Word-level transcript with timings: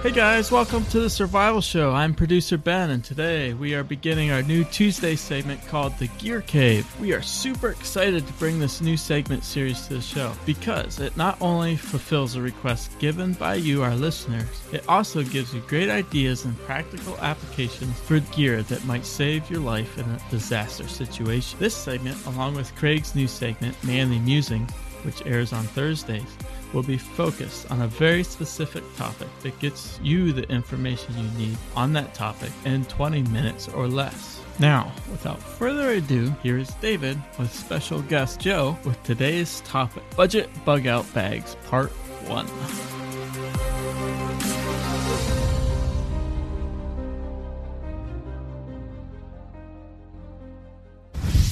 Hey 0.00 0.12
guys, 0.12 0.52
welcome 0.52 0.84
to 0.86 1.00
the 1.00 1.10
Survival 1.10 1.60
Show. 1.60 1.90
I'm 1.90 2.14
producer 2.14 2.56
Ben, 2.56 2.90
and 2.90 3.02
today 3.02 3.52
we 3.52 3.74
are 3.74 3.82
beginning 3.82 4.30
our 4.30 4.44
new 4.44 4.62
Tuesday 4.62 5.16
segment 5.16 5.66
called 5.66 5.98
The 5.98 6.06
Gear 6.06 6.40
Cave. 6.42 6.86
We 7.00 7.12
are 7.14 7.20
super 7.20 7.70
excited 7.70 8.24
to 8.24 8.32
bring 8.34 8.60
this 8.60 8.80
new 8.80 8.96
segment 8.96 9.42
series 9.42 9.88
to 9.88 9.94
the 9.94 10.00
show 10.00 10.32
because 10.46 11.00
it 11.00 11.16
not 11.16 11.36
only 11.40 11.74
fulfills 11.74 12.36
a 12.36 12.40
request 12.40 12.96
given 13.00 13.32
by 13.32 13.56
you, 13.56 13.82
our 13.82 13.96
listeners, 13.96 14.46
it 14.72 14.88
also 14.88 15.24
gives 15.24 15.52
you 15.52 15.62
great 15.62 15.90
ideas 15.90 16.44
and 16.44 16.56
practical 16.58 17.18
applications 17.18 17.98
for 17.98 18.20
gear 18.20 18.62
that 18.62 18.84
might 18.84 19.04
save 19.04 19.50
your 19.50 19.60
life 19.60 19.98
in 19.98 20.04
a 20.04 20.20
disaster 20.30 20.86
situation. 20.86 21.58
This 21.58 21.74
segment, 21.74 22.24
along 22.26 22.54
with 22.54 22.72
Craig's 22.76 23.16
new 23.16 23.26
segment, 23.26 23.74
Manly 23.82 24.20
Musing, 24.20 24.68
which 25.02 25.26
airs 25.26 25.52
on 25.52 25.64
Thursdays, 25.64 26.36
will 26.72 26.82
be 26.82 26.98
focused 26.98 27.70
on 27.70 27.82
a 27.82 27.86
very 27.86 28.22
specific 28.22 28.84
topic 28.96 29.28
that 29.42 29.58
gets 29.58 29.98
you 30.02 30.32
the 30.32 30.48
information 30.50 31.16
you 31.16 31.30
need 31.38 31.56
on 31.74 31.92
that 31.94 32.14
topic 32.14 32.50
in 32.64 32.84
20 32.86 33.22
minutes 33.24 33.68
or 33.68 33.88
less. 33.88 34.40
Now, 34.58 34.92
without 35.10 35.40
further 35.40 35.90
ado, 35.90 36.34
here 36.42 36.58
is 36.58 36.68
David 36.80 37.20
with 37.38 37.52
special 37.52 38.02
guest 38.02 38.40
Joe 38.40 38.76
with 38.84 39.00
today's 39.04 39.60
topic 39.60 40.02
Budget 40.16 40.50
Bug 40.64 40.86
Out 40.86 41.12
Bags 41.14 41.56
Part 41.68 41.90
1. 42.28 42.97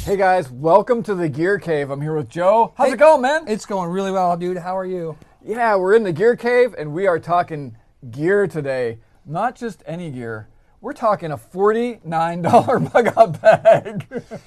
Hey 0.06 0.16
guys, 0.16 0.48
welcome 0.48 1.02
to 1.02 1.16
the 1.16 1.28
Gear 1.28 1.58
Cave. 1.58 1.90
I'm 1.90 2.00
here 2.00 2.14
with 2.14 2.28
Joe. 2.28 2.72
How's 2.76 2.86
Hey. 2.86 2.92
it 2.94 2.98
going, 2.98 3.22
man? 3.22 3.48
It's 3.48 3.66
going 3.66 3.90
really 3.90 4.12
well, 4.12 4.36
dude. 4.36 4.58
How 4.58 4.78
are 4.78 4.84
you? 4.86 5.16
yeah, 5.44 5.74
we're 5.74 5.94
in 5.96 6.04
the 6.04 6.12
Gear 6.12 6.36
Cave 6.36 6.76
and 6.78 6.92
we 6.92 7.08
are 7.08 7.18
talking 7.18 7.76
gear 8.12 8.46
today. 8.46 8.98
Not 9.24 9.56
just 9.56 9.82
any 9.84 10.12
gear. 10.12 10.46
We're 10.80 10.92
talking 10.92 11.32
a 11.32 11.36
$49 11.36 12.78
bug 12.92 13.08
out 13.16 13.42
bag. 13.42 14.06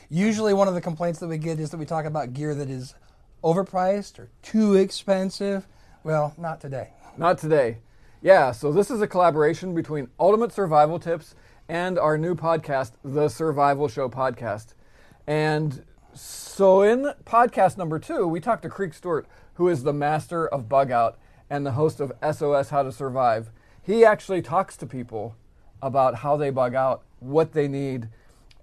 Usually, 0.09 0.53
one 0.53 0.69
of 0.69 0.75
the 0.75 0.81
complaints 0.81 1.19
that 1.19 1.27
we 1.27 1.37
get 1.37 1.59
is 1.59 1.71
that 1.71 1.77
we 1.77 1.85
talk 1.85 2.05
about 2.05 2.31
gear 2.33 2.55
that 2.55 2.69
is 2.69 2.95
overpriced 3.43 4.17
or 4.17 4.29
too 4.41 4.75
expensive. 4.75 5.67
Well, 6.05 6.33
not 6.37 6.61
today. 6.61 6.91
Not 7.17 7.37
today. 7.37 7.79
Yeah, 8.21 8.53
so 8.53 8.71
this 8.71 8.89
is 8.89 9.01
a 9.01 9.07
collaboration 9.07 9.75
between 9.75 10.07
Ultimate 10.21 10.53
Survival 10.53 10.99
Tips 10.99 11.35
and 11.67 11.99
our 11.99 12.17
new 12.17 12.33
podcast, 12.33 12.93
The 13.03 13.27
Survival 13.27 13.89
Show 13.89 14.07
Podcast. 14.07 14.73
And 15.29 15.85
so 16.15 16.81
in 16.81 17.13
podcast 17.23 17.77
number 17.77 17.99
two, 17.99 18.27
we 18.27 18.39
talked 18.39 18.63
to 18.63 18.69
Creek 18.69 18.95
Stewart, 18.95 19.27
who 19.53 19.67
is 19.67 19.83
the 19.83 19.93
master 19.93 20.47
of 20.47 20.67
bug 20.67 20.89
out 20.89 21.19
and 21.51 21.63
the 21.63 21.73
host 21.73 21.99
of 21.99 22.11
SOS 22.35 22.69
How 22.69 22.81
to 22.81 22.91
Survive. 22.91 23.51
He 23.83 24.03
actually 24.03 24.41
talks 24.41 24.75
to 24.77 24.87
people 24.87 25.35
about 25.83 26.15
how 26.15 26.35
they 26.35 26.49
bug 26.49 26.73
out, 26.73 27.03
what 27.19 27.53
they 27.53 27.67
need, 27.67 28.09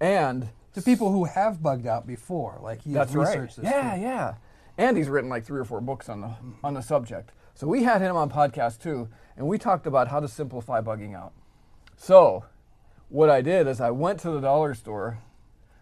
and 0.01 0.49
To 0.73 0.81
people 0.81 1.09
who 1.09 1.23
have 1.23 1.63
bugged 1.63 1.87
out 1.87 2.05
before, 2.05 2.59
like 2.61 2.85
you 2.85 2.93
that's 2.93 3.15
right. 3.15 3.47
this. 3.47 3.59
Yeah, 3.63 3.95
too. 3.95 4.01
yeah. 4.01 4.35
And 4.77 4.97
he's 4.97 5.07
written 5.07 5.29
like 5.29 5.45
three 5.45 5.61
or 5.61 5.65
four 5.65 5.79
books 5.79 6.09
on 6.09 6.19
the 6.19 6.35
on 6.65 6.73
the 6.73 6.81
subject. 6.81 7.31
So 7.55 7.65
we 7.65 7.83
had 7.83 8.01
him 8.01 8.17
on 8.17 8.29
podcast 8.29 8.81
too, 8.81 9.07
and 9.37 9.47
we 9.47 9.57
talked 9.57 9.87
about 9.87 10.09
how 10.09 10.19
to 10.19 10.27
simplify 10.27 10.81
bugging 10.81 11.15
out. 11.15 11.31
So 11.95 12.43
what 13.07 13.29
I 13.29 13.39
did 13.41 13.67
is 13.67 13.79
I 13.79 13.89
went 13.91 14.19
to 14.19 14.31
the 14.31 14.41
dollar 14.41 14.73
store 14.75 15.19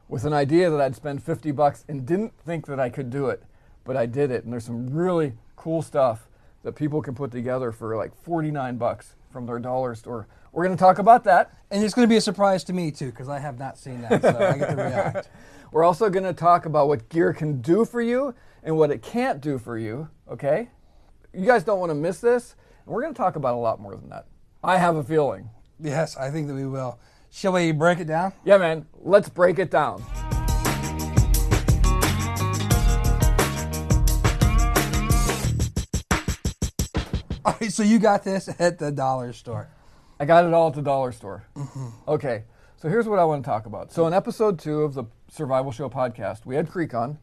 with 0.07 0.25
an 0.25 0.33
idea 0.33 0.69
that 0.69 0.79
I'd 0.79 0.95
spend 0.95 1.23
50 1.23 1.51
bucks 1.51 1.83
and 1.88 2.05
didn't 2.05 2.33
think 2.45 2.67
that 2.67 2.79
I 2.79 2.89
could 2.89 3.09
do 3.09 3.27
it, 3.27 3.43
but 3.83 3.97
I 3.97 4.05
did 4.05 4.31
it. 4.31 4.43
And 4.43 4.53
there's 4.53 4.66
some 4.66 4.93
really 4.93 5.33
cool 5.55 5.81
stuff 5.81 6.27
that 6.63 6.73
people 6.73 7.01
can 7.01 7.16
put 7.16 7.31
together 7.31 7.71
for 7.71 7.95
like 7.95 8.16
49 8.23 8.77
bucks 8.77 9.16
from 9.31 9.45
their 9.45 9.59
dollar 9.59 9.95
store. 9.95 10.27
We're 10.51 10.66
going 10.66 10.77
to 10.77 10.81
talk 10.81 10.99
about 10.99 11.23
that. 11.25 11.57
And 11.71 11.83
it's 11.83 11.93
going 11.93 12.07
to 12.07 12.11
be 12.11 12.17
a 12.17 12.21
surprise 12.21 12.63
to 12.66 12.73
me, 12.73 12.91
too, 12.91 13.07
because 13.07 13.27
I 13.27 13.39
have 13.39 13.59
not 13.59 13.77
seen 13.77 14.01
that, 14.01 14.21
so 14.21 14.29
I 14.29 14.57
get 14.57 14.69
to 14.69 14.75
react. 14.75 15.29
We're 15.71 15.83
also 15.83 16.09
going 16.09 16.23
to 16.23 16.33
talk 16.33 16.66
about 16.66 16.87
what 16.87 17.09
gear 17.09 17.33
can 17.33 17.59
do 17.61 17.83
for 17.83 18.01
you 18.01 18.33
and 18.63 18.77
what 18.77 18.91
it 18.91 19.01
can't 19.01 19.41
do 19.41 19.57
for 19.57 19.77
you, 19.77 20.07
okay? 20.31 20.69
You 21.33 21.45
guys 21.45 21.63
don't 21.63 21.79
want 21.79 21.89
to 21.89 21.95
miss 21.95 22.19
this. 22.19 22.55
And 22.85 22.93
we're 22.93 23.01
going 23.01 23.13
to 23.13 23.17
talk 23.17 23.35
about 23.35 23.55
a 23.55 23.57
lot 23.57 23.81
more 23.81 23.95
than 23.95 24.07
that. 24.09 24.25
I 24.63 24.77
have 24.77 24.95
a 24.95 25.03
feeling. 25.03 25.49
Yes, 25.79 26.16
I 26.16 26.31
think 26.31 26.47
that 26.47 26.53
we 26.53 26.66
will. 26.66 26.97
Shall 27.35 27.51
we 27.51 27.73
break 27.73 28.00
it 28.00 28.06
down? 28.06 28.31
Yeah, 28.46 28.57
man, 28.57 28.85
let's 29.01 29.28
break 29.28 29.59
it 29.59 29.69
down. 29.69 30.01
All 37.44 37.57
right, 37.59 37.69
so 37.69 37.84
you 37.84 38.00
got 38.00 38.23
this 38.23 38.47
at 38.57 38.79
the 38.79 38.90
dollar 38.90 39.34
store. 39.34 39.68
I 40.18 40.23
got 40.23 40.46
it 40.46 40.53
all 40.53 40.69
at 40.69 40.75
the 40.75 40.81
dollar 40.81 41.12
store. 41.12 41.46
Mm-hmm. 41.57 41.88
Okay, 42.07 42.46
so 42.78 42.88
here's 42.88 43.06
what 43.06 43.19
I 43.19 43.25
want 43.25 43.44
to 43.44 43.50
talk 43.50 43.66
about. 43.66 43.91
So, 43.91 44.07
in 44.07 44.13
episode 44.13 44.57
two 44.57 44.84
of 44.84 44.94
the 44.94 45.03
Survival 45.29 45.73
Show 45.73 45.90
podcast, 45.90 46.46
we 46.46 46.56
had 46.56 46.69
Creek 46.69 46.94
on, 46.94 47.19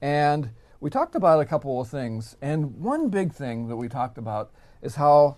and 0.00 0.52
we 0.80 0.88
talked 0.88 1.14
about 1.14 1.38
a 1.38 1.44
couple 1.44 1.78
of 1.82 1.86
things. 1.86 2.34
And 2.40 2.80
one 2.80 3.10
big 3.10 3.34
thing 3.34 3.68
that 3.68 3.76
we 3.76 3.88
talked 3.88 4.16
about 4.16 4.52
is 4.80 4.94
how 4.94 5.36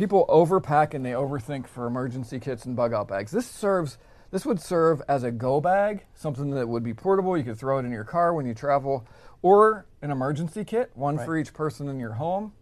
people 0.00 0.24
overpack 0.28 0.94
and 0.94 1.04
they 1.04 1.10
overthink 1.10 1.66
for 1.68 1.86
emergency 1.86 2.40
kits 2.40 2.64
and 2.64 2.74
bug 2.74 2.92
out 2.94 3.06
bags. 3.06 3.30
This 3.30 3.46
serves. 3.46 3.98
This 4.30 4.46
would 4.46 4.60
serve 4.60 5.02
as 5.08 5.24
a 5.24 5.30
go 5.32 5.60
bag, 5.60 6.06
something 6.14 6.50
that 6.52 6.68
would 6.68 6.82
be 6.84 6.94
portable. 6.94 7.36
You 7.36 7.42
could 7.44 7.58
throw 7.58 7.78
it 7.78 7.84
in 7.84 7.90
your 7.90 8.04
car 8.04 8.32
when 8.32 8.46
you 8.46 8.54
travel, 8.54 9.04
or 9.42 9.86
an 10.02 10.10
emergency 10.12 10.64
kit, 10.64 10.90
one 10.94 11.18
for 11.18 11.36
each 11.36 11.52
person 11.52 11.88
in 11.88 11.98
your 12.00 12.12
home. 12.12 12.52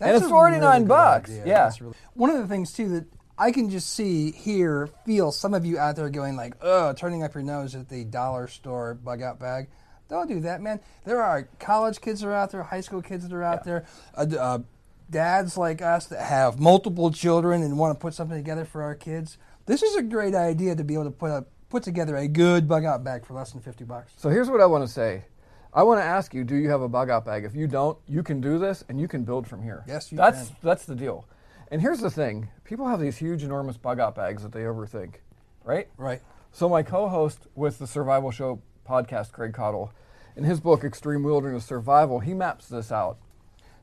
and 0.00 0.16
it's 0.16 0.24
a 0.26 0.28
49 0.28 0.60
really 0.62 0.84
bucks. 0.88 1.30
idea. 1.30 1.46
Yeah. 1.46 1.70
Really- 1.80 1.94
One 2.14 2.30
of 2.30 2.38
the 2.38 2.48
things 2.48 2.72
too 2.72 2.88
that 2.88 3.04
I 3.38 3.52
can 3.52 3.68
just 3.70 3.90
see, 3.94 4.32
hear, 4.32 4.88
feel 5.06 5.30
some 5.32 5.54
of 5.54 5.64
you 5.66 5.78
out 5.78 5.94
there 5.96 6.08
going 6.10 6.34
like, 6.34 6.54
"Oh, 6.62 6.92
turning 6.94 7.22
up 7.22 7.34
your 7.34 7.44
nose 7.44 7.74
at 7.76 7.88
the 7.88 8.04
dollar 8.04 8.48
store 8.48 8.94
bug 8.94 9.22
out 9.22 9.38
bag." 9.38 9.68
Don't 10.08 10.28
do 10.28 10.40
that, 10.40 10.60
man. 10.60 10.80
There 11.04 11.22
are 11.22 11.48
college 11.60 12.00
kids 12.00 12.20
that 12.22 12.28
are 12.28 12.32
out 12.34 12.50
there, 12.50 12.62
high 12.64 12.80
school 12.80 13.00
kids 13.02 13.22
that 13.28 13.32
are 13.34 13.42
out 13.44 13.64
there, 13.64 13.84
uh, 14.16 14.26
uh, 14.38 14.58
dads 15.10 15.56
like 15.56 15.82
us 15.82 16.06
that 16.06 16.20
have 16.20 16.58
multiple 16.58 17.10
children 17.10 17.62
and 17.62 17.78
want 17.78 17.98
to 17.98 18.00
put 18.00 18.14
something 18.14 18.36
together 18.36 18.64
for 18.64 18.82
our 18.82 18.94
kids. 18.94 19.38
This 19.66 19.82
is 19.82 19.94
a 19.96 20.02
great 20.02 20.34
idea 20.34 20.74
to 20.74 20.84
be 20.84 20.94
able 20.94 21.04
to 21.04 21.10
put 21.10 21.30
a, 21.30 21.44
put 21.68 21.82
together 21.82 22.16
a 22.16 22.28
good 22.28 22.68
bug 22.68 22.84
out 22.84 23.04
bag 23.04 23.24
for 23.24 23.34
less 23.34 23.52
than 23.52 23.60
fifty 23.60 23.84
bucks. 23.84 24.12
So 24.16 24.28
here's 24.28 24.50
what 24.50 24.60
I 24.60 24.66
want 24.66 24.84
to 24.86 24.92
say. 24.92 25.24
I 25.74 25.84
want 25.84 26.00
to 26.00 26.04
ask 26.04 26.34
you, 26.34 26.44
do 26.44 26.54
you 26.54 26.68
have 26.68 26.82
a 26.82 26.88
bug 26.88 27.08
out 27.08 27.24
bag? 27.24 27.44
If 27.44 27.54
you 27.54 27.66
don't, 27.66 27.96
you 28.06 28.22
can 28.22 28.40
do 28.40 28.58
this 28.58 28.84
and 28.88 29.00
you 29.00 29.08
can 29.08 29.24
build 29.24 29.46
from 29.46 29.62
here. 29.62 29.84
Yes, 29.88 30.12
you 30.12 30.18
that's, 30.18 30.48
can. 30.48 30.56
That's 30.62 30.84
the 30.84 30.94
deal. 30.94 31.26
And 31.70 31.80
here's 31.80 32.00
the 32.00 32.10
thing. 32.10 32.48
People 32.64 32.86
have 32.88 33.00
these 33.00 33.16
huge, 33.16 33.42
enormous 33.42 33.78
bug 33.78 33.98
out 33.98 34.14
bags 34.14 34.42
that 34.42 34.52
they 34.52 34.60
overthink, 34.60 35.14
right? 35.64 35.88
Right. 35.96 36.20
So 36.50 36.68
my 36.68 36.82
co-host 36.82 37.46
with 37.54 37.78
the 37.78 37.86
Survival 37.86 38.30
Show 38.30 38.60
podcast, 38.86 39.32
Craig 39.32 39.52
Caudill, 39.52 39.90
in 40.36 40.44
his 40.44 40.60
book 40.60 40.84
Extreme 40.84 41.22
Wilderness 41.22 41.64
Survival, 41.64 42.20
he 42.20 42.34
maps 42.34 42.68
this 42.68 42.92
out. 42.92 43.16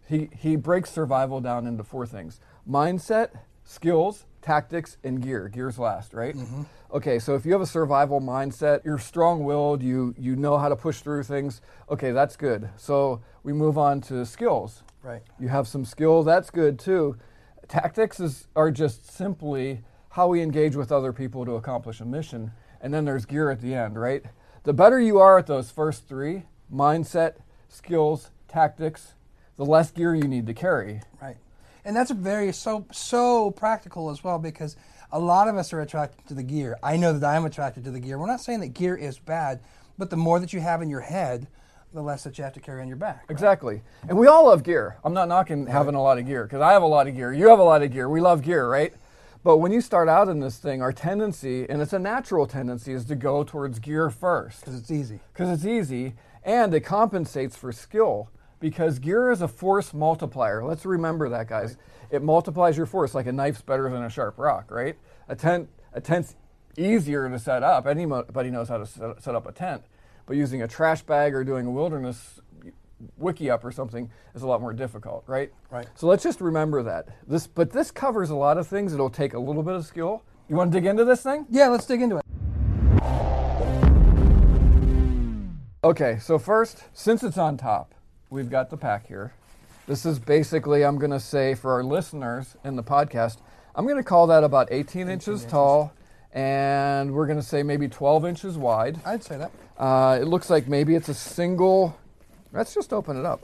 He 0.10 0.30
he 0.36 0.56
breaks 0.56 0.92
survival 0.92 1.40
down 1.40 1.68
into 1.68 1.84
four 1.84 2.08
things: 2.08 2.40
mindset, 2.68 3.30
skills, 3.64 4.26
tactics, 4.42 4.98
and 5.04 5.22
gear. 5.22 5.48
Gear's 5.48 5.78
last, 5.78 6.16
right? 6.16 6.36
Mm-hmm. 6.36 6.64
Okay, 6.92 7.20
so 7.20 7.36
if 7.36 7.46
you 7.46 7.52
have 7.52 7.62
a 7.62 7.68
survival 7.68 8.20
mindset, 8.20 8.84
you're 8.84 8.98
strong-willed, 8.98 9.84
you 9.84 10.16
you 10.18 10.36
know 10.36 10.58
how 10.58 10.68
to 10.68 10.76
push 10.76 11.02
through 11.02 11.22
things. 11.24 11.62
Okay, 11.92 12.12
that's 12.12 12.36
good. 12.36 12.70
So 12.76 13.22
we 13.44 13.54
move 13.54 13.78
on 13.78 14.02
to 14.02 14.26
skills. 14.26 14.82
Right. 15.04 15.22
You 15.40 15.48
have 15.50 15.68
some 15.68 15.86
skill, 15.86 16.24
that's 16.24 16.50
good 16.50 16.80
too. 16.80 17.16
Tactics 17.68 18.20
is, 18.20 18.48
are 18.56 18.72
just 18.72 19.16
simply 19.16 19.84
how 20.10 20.28
we 20.28 20.42
engage 20.42 20.76
with 20.76 20.92
other 20.92 21.14
people 21.14 21.46
to 21.46 21.52
accomplish 21.52 22.02
a 22.02 22.06
mission. 22.06 22.52
And 22.82 22.92
then 22.92 23.06
there's 23.06 23.26
gear 23.26 23.52
at 23.52 23.62
the 23.62 23.76
end, 23.76 24.00
right? 24.00 24.26
The 24.64 24.74
better 24.74 25.00
you 25.00 25.20
are 25.20 25.38
at 25.38 25.46
those 25.46 25.70
first 25.70 26.08
three 26.08 26.46
mindset, 26.74 27.36
skills, 27.68 28.32
tactics 28.48 29.14
the 29.60 29.66
less 29.66 29.92
gear 29.92 30.16
you 30.16 30.24
need 30.24 30.48
to 30.48 30.54
carry. 30.54 31.02
Right. 31.22 31.36
And 31.84 31.94
that's 31.96 32.12
very 32.12 32.54
so 32.54 32.86
so 32.92 33.52
practical 33.52 34.10
as 34.10 34.24
well 34.24 34.40
because 34.40 34.78
a 35.12 35.20
lot 35.20 35.50
of 35.50 35.58
us 35.58 35.74
are 35.74 35.82
attracted 35.82 36.26
to 36.30 36.34
the 36.34 36.44
gear. 36.44 36.78
I 36.82 36.96
know 36.96 37.12
that 37.12 37.28
I'm 37.28 37.44
attracted 37.46 37.84
to 37.84 37.92
the 37.92 38.00
gear. 38.00 38.18
We're 38.18 38.26
not 38.28 38.40
saying 38.40 38.62
that 38.62 38.70
gear 38.74 38.96
is 38.96 39.20
bad, 39.20 39.60
but 39.98 40.10
the 40.10 40.16
more 40.16 40.40
that 40.40 40.54
you 40.54 40.62
have 40.62 40.82
in 40.82 40.90
your 40.90 41.02
head, 41.02 41.48
the 41.94 42.02
less 42.02 42.24
that 42.24 42.38
you 42.38 42.44
have 42.46 42.54
to 42.54 42.60
carry 42.62 42.82
on 42.82 42.88
your 42.88 42.96
back. 42.96 43.18
right? 43.24 43.32
Exactly. 43.32 43.82
And 44.08 44.18
we 44.18 44.28
all 44.28 44.46
love 44.48 44.64
gear. 44.64 44.96
I'm 45.04 45.14
not 45.14 45.28
knocking 45.28 45.68
having 45.68 45.96
a 45.96 46.02
lot 46.02 46.20
of 46.20 46.26
gear 46.26 46.44
because 46.44 46.62
I 46.62 46.72
have 46.72 46.84
a 46.84 46.88
lot 46.88 47.08
of 47.08 47.16
gear. 47.16 47.34
You 47.34 47.50
have 47.50 47.60
a 47.60 47.64
lot 47.64 47.82
of 47.84 47.92
gear. 47.92 48.08
We 48.08 48.22
love 48.22 48.42
gear, 48.44 48.70
right? 48.70 48.94
But 49.44 49.58
when 49.58 49.74
you 49.74 49.82
start 49.82 50.08
out 50.08 50.30
in 50.30 50.40
this 50.40 50.58
thing, 50.58 50.82
our 50.82 50.94
tendency, 50.94 51.68
and 51.70 51.82
it's 51.82 51.94
a 51.94 52.00
natural 52.00 52.46
tendency, 52.48 52.94
is 52.94 53.04
to 53.06 53.16
go 53.16 53.44
towards 53.44 53.80
gear 53.80 54.10
first 54.10 54.62
Because 54.62 54.80
it's 54.80 54.92
easy. 54.92 55.20
because 55.34 55.50
it's 55.50 55.66
easy 55.66 56.14
and 56.46 56.74
it 56.74 56.82
compensates 56.82 57.56
for 57.58 57.72
skill 57.74 58.30
because 58.60 59.00
gear 59.00 59.32
is 59.32 59.42
a 59.42 59.48
force 59.48 59.94
multiplier. 59.94 60.64
Let's 60.64 60.86
remember 60.86 61.30
that, 61.30 61.48
guys. 61.48 61.78
It 62.12 62.24
multiplies 62.24 62.78
your 62.78 62.86
force 62.86 63.14
like 63.14 63.28
a 63.28 63.32
knife's 63.32 63.62
better 63.62 63.90
than 63.90 64.04
a 64.04 64.10
sharp 64.10 64.38
rock, 64.38 64.72
right? 64.72 64.98
A 65.28 65.36
tent, 65.36 65.70
a 65.94 66.02
tent's 66.02 66.36
easier 66.78 67.30
to 67.30 67.40
set 67.40 67.64
up. 67.64 67.88
Anybody 67.88 68.50
knows 68.50 68.70
how 68.70 68.78
to 68.78 68.86
set, 68.86 69.22
set 69.22 69.36
up 69.36 69.48
a 69.48 69.52
tent, 69.52 69.84
but 70.26 70.36
using 70.36 70.62
a 70.62 70.68
trash 70.68 71.02
bag 71.02 71.34
or 71.34 71.44
doing 71.44 71.66
a 71.66 71.72
wilderness 71.72 72.42
wickiup 73.20 73.64
or 73.64 73.72
something 73.72 74.10
is 74.36 74.42
a 74.42 74.48
lot 74.48 74.60
more 74.62 74.74
difficult, 74.74 75.24
right? 75.28 75.52
Right. 75.70 75.88
So 75.96 76.08
let's 76.08 76.24
just 76.24 76.42
remember 76.42 76.84
that. 76.84 77.08
This, 77.28 77.48
but 77.48 77.72
this 77.72 77.92
covers 77.92 78.30
a 78.30 78.36
lot 78.36 78.58
of 78.58 78.68
things. 78.68 78.94
It'll 78.94 79.10
take 79.10 79.34
a 79.34 79.40
little 79.40 79.64
bit 79.64 79.76
of 79.76 79.86
skill. 79.86 80.24
You 80.50 80.56
want 80.56 80.72
to 80.72 80.78
dig 80.78 80.86
into 80.86 81.06
this 81.06 81.22
thing? 81.22 81.46
Yeah, 81.50 81.68
let's 81.68 81.86
dig 81.86 82.02
into 82.02 82.18
it. 82.18 82.24
Okay, 85.82 86.18
so 86.20 86.38
first, 86.38 86.84
since 86.92 87.24
it's 87.24 87.38
on 87.38 87.56
top, 87.56 87.96
we've 88.30 88.50
got 88.50 88.70
the 88.70 88.78
pack 88.78 89.08
here. 89.08 89.34
This 89.88 90.06
is 90.06 90.20
basically, 90.20 90.86
I'm 90.86 90.98
going 90.98 91.12
to 91.12 91.20
say 91.20 91.56
for 91.56 91.74
our 91.74 91.84
listeners 91.84 92.56
in 92.64 92.76
the 92.76 92.84
podcast, 92.84 93.38
I'm 93.76 93.86
going 93.86 93.98
to 93.98 94.04
call 94.04 94.28
that 94.28 94.44
about 94.44 94.68
18, 94.72 95.10
inches, 95.10 95.42
inches. 95.42 95.46
tall, 95.52 95.94
and 96.32 97.14
we're 97.14 97.26
going 97.26 97.40
to 97.40 97.46
say 97.46 97.64
maybe 97.64 97.88
12 97.88 98.26
inches 98.26 98.58
wide. 98.58 99.00
I'd 99.06 99.24
say 99.24 99.38
that. 99.38 99.52
Uh, 99.78 100.20
it 100.22 100.26
looks 100.26 100.50
like 100.50 100.68
maybe 100.68 100.94
it's 100.96 101.10
a 101.10 101.14
single. 101.14 101.98
Let's 102.54 102.74
just 102.74 102.94
open 102.94 103.18
it 103.18 103.26
up. 103.26 103.42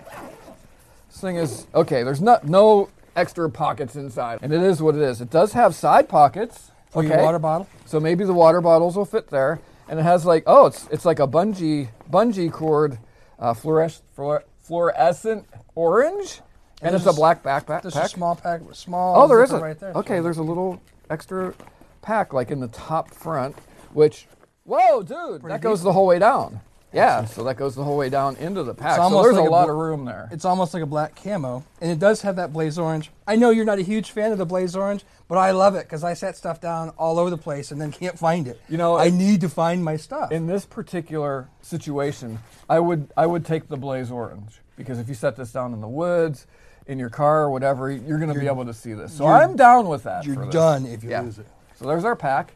This 1.10 1.22
thing 1.22 1.38
is 1.38 1.66
okay. 1.74 2.04
There's 2.04 2.22
not 2.22 2.46
no 2.46 2.90
extra 3.16 3.50
pockets 3.50 3.96
inside, 3.96 4.40
and 4.42 4.52
it 4.52 4.62
is 4.62 4.82
what 4.82 4.96
it 4.96 5.02
is. 5.02 5.22
It 5.22 5.30
does 5.30 5.54
have 5.54 5.74
side 5.74 6.10
pockets. 6.10 6.72
For 6.90 7.04
your 7.04 7.22
water 7.22 7.40
bottle. 7.40 7.68
So 7.86 8.00
maybe 8.00 8.26
the 8.26 8.34
water 8.34 8.62
bottles 8.62 8.98
will 8.98 9.06
fit 9.06 9.30
there, 9.30 9.60
and 9.88 10.00
it 10.00 10.04
has 10.04 10.26
like 10.26 10.44
oh, 10.46 10.66
it's 10.66 10.88
it's 10.92 11.06
like 11.06 11.20
a 11.20 11.28
bungee 11.28 11.90
bungee 12.12 12.52
cord, 12.52 12.98
uh, 13.40 13.54
fluores, 13.54 14.02
fluor- 14.18 14.44
fluorescent 14.68 15.46
orange, 15.76 16.42
and, 16.82 16.88
And 16.94 16.96
it's 16.96 17.06
a 17.06 17.14
black 17.14 17.44
backpack. 17.44 17.82
There's 17.84 17.96
a 17.96 18.08
small 18.10 18.36
pack, 18.36 18.62
small. 18.74 19.22
Oh, 19.22 19.28
there 19.28 19.44
is 19.44 19.52
a 19.52 19.60
right 19.60 19.80
there. 19.80 19.94
okay. 19.94 20.18
So- 20.18 20.24
There's 20.24 20.38
a 20.38 20.44
little 20.44 20.82
extra 21.10 21.54
pack 22.02 22.34
like 22.34 22.52
in 22.52 22.60
the 22.60 22.68
top 22.70 23.12
front, 23.14 23.56
which 23.94 24.28
whoa, 24.66 25.02
dude, 25.04 25.44
that 25.44 25.62
goes 25.62 25.82
the 25.82 25.94
whole 25.94 26.08
way 26.08 26.20
down. 26.20 26.60
Yeah, 26.94 27.26
so 27.26 27.44
that 27.44 27.58
goes 27.58 27.76
the 27.76 27.84
whole 27.84 27.98
way 27.98 28.10
down 28.10 28.38
into 28.38 28.64
the 28.64 28.74
pack. 28.74 28.96
So 28.98 29.22
there's 29.22 29.36
like 29.36 29.46
a 29.46 29.50
a 29.50 29.52
lot 29.52 29.66
bl- 29.66 29.72
of 29.72 29.78
room 29.78 30.06
there. 30.06 30.30
It's 30.32 30.46
almost 30.46 30.74
like 30.74 30.82
a 30.82 30.86
black 30.86 31.14
camo, 31.22 31.64
and 31.82 31.92
it 31.92 32.00
does 32.00 32.22
have 32.22 32.38
that 32.38 32.54
blaze 32.54 32.80
orange. 32.80 33.12
I 33.28 33.36
know 33.36 33.50
you're 33.50 33.66
not 33.66 33.80
a 33.80 33.84
huge 33.84 34.12
fan 34.12 34.32
of 34.32 34.38
the 34.38 34.46
blaze 34.46 34.78
orange, 34.78 35.04
but 35.28 35.38
I 35.38 35.52
love 35.52 35.76
it 35.76 35.84
because 35.86 36.04
I 36.04 36.14
set 36.14 36.36
stuff 36.38 36.62
down 36.62 36.90
all 36.98 37.18
over 37.20 37.30
the 37.30 37.38
place 37.38 37.72
and 37.72 37.80
then 37.82 37.92
can't 37.92 38.18
find 38.18 38.48
it. 38.48 38.60
You 38.70 38.78
know, 38.78 38.96
I 38.98 39.10
need 39.10 39.42
to 39.42 39.50
find 39.50 39.84
my 39.84 39.96
stuff. 39.98 40.32
In 40.32 40.48
this 40.48 40.66
particular 40.66 41.50
situation, 41.62 42.40
I 42.70 42.80
would 42.80 43.12
I 43.18 43.26
would 43.26 43.46
take 43.46 43.68
the 43.68 43.78
blaze 43.78 44.12
orange 44.12 44.62
because 44.78 45.00
if 45.00 45.08
you 45.10 45.16
set 45.16 45.36
this 45.36 45.52
down 45.52 45.74
in 45.74 45.82
the 45.82 45.88
woods, 45.88 46.48
in 46.88 47.00
your 47.00 47.10
car 47.10 47.44
or 47.44 47.50
whatever, 47.50 47.90
you're 47.92 48.20
going 48.20 48.34
to 48.34 48.40
be 48.40 48.48
able 48.48 48.66
to 48.66 48.74
see 48.74 48.94
this. 48.94 49.14
So 49.14 49.26
I'm 49.26 49.56
down 49.56 49.88
with 49.88 50.04
that. 50.04 50.26
you're 50.26 50.50
done 50.52 50.86
if 50.86 51.04
you 51.04 51.10
Yeah. 51.10 51.22
lose 51.22 51.40
it. 51.40 51.48
So 51.78 51.86
there's 51.88 52.06
our 52.06 52.16
pack, 52.16 52.54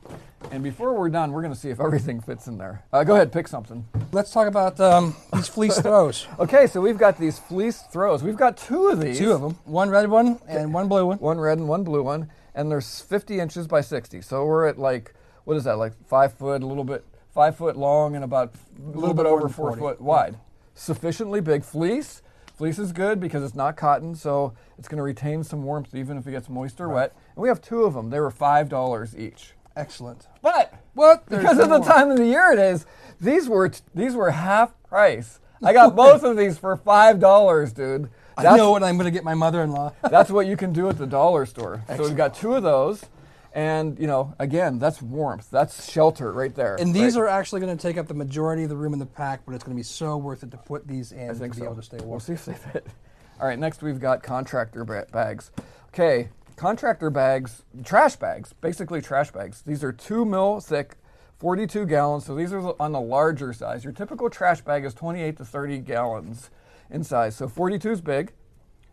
and 0.50 0.64
before 0.64 0.94
we're 0.94 1.10
done, 1.10 1.34
we're 1.34 1.42
going 1.42 1.54
to 1.54 1.60
see 1.60 1.70
if 1.70 1.82
everything 1.82 2.22
fits 2.22 2.48
in 2.48 2.58
there. 2.58 2.84
Uh, 2.94 3.04
go 3.04 3.16
ahead, 3.16 3.34
pick 3.34 3.50
something. 3.50 3.86
Let's 4.14 4.32
talk 4.32 4.48
about 4.48 4.80
um, 4.80 5.14
these 5.34 5.50
fleece 5.50 5.78
throws. 5.82 6.26
Okay, 6.40 6.68
so 6.68 6.80
we've 6.80 6.98
got 6.98 7.18
these 7.18 7.38
fleece 7.38 7.82
throws. 7.92 8.24
We've 8.24 8.38
got 8.38 8.56
two 8.56 8.88
of 8.88 9.02
these. 9.02 9.18
Two 9.18 9.34
of 9.34 9.42
them, 9.42 9.58
one 9.66 9.90
red 9.90 10.10
one 10.10 10.40
and 10.48 10.74
one 10.74 10.88
blue 10.88 11.06
one. 11.06 11.18
One 11.18 11.38
red 11.38 11.58
and 11.58 11.68
one 11.68 11.84
blue 11.84 12.02
one, 12.02 12.30
and 12.60 12.70
they're 12.70 12.82
50 12.82 13.40
inches 13.40 13.68
by 13.68 13.80
60. 13.80 14.22
So 14.22 14.44
we're 14.46 14.68
at 14.68 14.78
like, 14.78 15.14
what 15.46 15.56
is 15.56 15.64
that, 15.64 15.78
like 15.78 15.94
five 16.08 16.34
foot, 16.34 16.62
a 16.62 16.66
little 16.66 16.84
bit, 16.84 17.06
five 17.34 17.56
foot 17.56 17.78
long 17.78 18.16
and 18.16 18.24
about 18.24 18.54
a 18.78 18.82
little, 18.98 19.14
bit, 19.14 19.24
bit 19.24 19.30
over 19.30 19.48
four 19.48 19.70
40. 19.70 19.80
foot 19.80 20.02
wide. 20.02 20.38
Sufficiently 20.76 21.40
big 21.40 21.64
fleece. 21.64 22.22
Fleece 22.58 22.78
is 22.78 22.92
good 22.92 23.22
because 23.22 23.42
it's 23.42 23.56
not 23.56 23.78
cotton, 23.78 24.14
so 24.14 24.54
it's 24.78 24.90
going 24.90 24.98
to 24.98 25.04
retain 25.04 25.46
some 25.46 25.64
warmth 25.64 25.96
even 25.96 26.18
if 26.18 26.28
it 26.28 26.32
gets 26.32 26.50
moist 26.50 26.82
or 26.82 26.90
wet. 26.90 27.16
And 27.36 27.42
we 27.42 27.48
have 27.48 27.62
two 27.62 27.84
of 27.84 27.94
them. 27.94 28.10
They 28.10 28.20
were 28.20 28.32
$5 28.32 29.18
each. 29.18 29.54
Excellent. 29.78 30.28
But 30.42 30.74
What? 30.94 31.26
There's 31.28 31.42
because 31.44 31.60
of 31.60 31.70
the 31.70 31.78
more. 31.80 31.88
time 31.88 32.12
of 32.12 32.18
the 32.18 32.26
year 32.26 32.52
it 32.52 32.60
is, 32.60 32.86
these 33.22 33.48
were 33.48 33.72
these 33.96 34.14
were 34.16 34.32
half 34.32 34.74
price. 34.84 35.40
I 35.64 35.72
got 35.72 35.96
both 35.96 36.24
of 36.24 36.36
these 36.36 36.58
for 36.58 36.76
five 36.76 37.20
dollars, 37.22 37.72
dude. 37.72 38.10
I 38.46 38.58
know 38.58 38.72
what 38.72 38.84
I'm 38.84 38.98
going 38.98 39.06
to 39.06 39.12
get 39.12 39.24
my 39.24 39.34
mother-in-law. 39.34 39.94
That's 40.10 40.30
what 40.30 40.48
you 40.48 40.58
can 40.58 40.74
do 40.74 40.90
at 40.90 40.98
the 40.98 41.08
dollar 41.08 41.46
store. 41.46 41.84
So 41.88 42.04
we've 42.04 42.16
got 42.16 42.36
two 42.36 42.56
of 42.56 42.64
those, 42.64 43.04
and 43.54 43.98
you 44.00 44.08
know, 44.08 44.34
again, 44.40 44.80
that's 44.80 45.02
warmth, 45.02 45.50
that's 45.50 45.92
shelter 45.92 46.32
right 46.32 46.54
there. 46.54 46.76
And 46.76 46.94
these 46.94 47.16
right? 47.16 47.24
are 47.24 47.28
actually 47.28 47.62
going 47.62 47.76
to 47.76 47.82
take 47.82 47.98
up 47.98 48.08
the 48.08 48.14
majority 48.14 48.64
of 48.64 48.70
the 48.70 48.78
room 48.78 48.94
in 48.94 49.00
the 49.00 49.06
pack, 49.06 49.42
but 49.46 49.56
it's 49.56 49.64
going 49.64 49.76
to 49.76 49.80
be 49.80 49.84
so 49.84 50.18
worth 50.18 50.44
it 50.44 50.52
to 50.52 50.58
put 50.58 50.88
these 50.88 51.12
in 51.12 51.30
I 51.30 51.34
think 51.34 51.54
to 51.54 51.60
so. 51.60 51.64
be 51.64 51.66
able 51.66 51.76
to 51.78 51.84
stay 51.84 51.98
warm. 51.98 52.10
We'll 52.10 52.20
see 52.20 52.34
if 52.34 52.46
they 52.46 52.54
fit. 52.54 52.86
All 53.40 53.48
right, 53.48 53.58
next 53.58 53.82
we've 53.82 54.00
got 54.00 54.22
contractor 54.22 54.84
ba- 54.84 55.08
bags. 55.12 55.52
Okay, 55.94 56.30
contractor 56.56 57.10
bags, 57.10 57.64
trash 57.84 58.18
bags, 58.18 58.54
basically 58.54 59.02
trash 59.02 59.32
bags. 59.32 59.62
These 59.62 59.84
are 59.84 59.94
two 59.94 60.26
mil 60.26 60.60
thick, 60.60 60.96
42 61.40 61.86
gallons. 61.86 62.26
So 62.26 62.36
these 62.36 62.52
are 62.52 62.74
on 62.82 62.92
the 62.92 63.02
larger 63.02 63.54
size. 63.54 63.84
Your 63.84 63.94
typical 63.94 64.30
trash 64.30 64.62
bag 64.62 64.84
is 64.86 64.94
28 64.94 65.38
to 65.38 65.46
30 65.46 65.80
gallons 65.80 66.50
in 66.90 67.04
size. 67.04 67.36
So 67.36 67.48
42 67.48 67.92
is 67.92 68.02
big. 68.02 68.34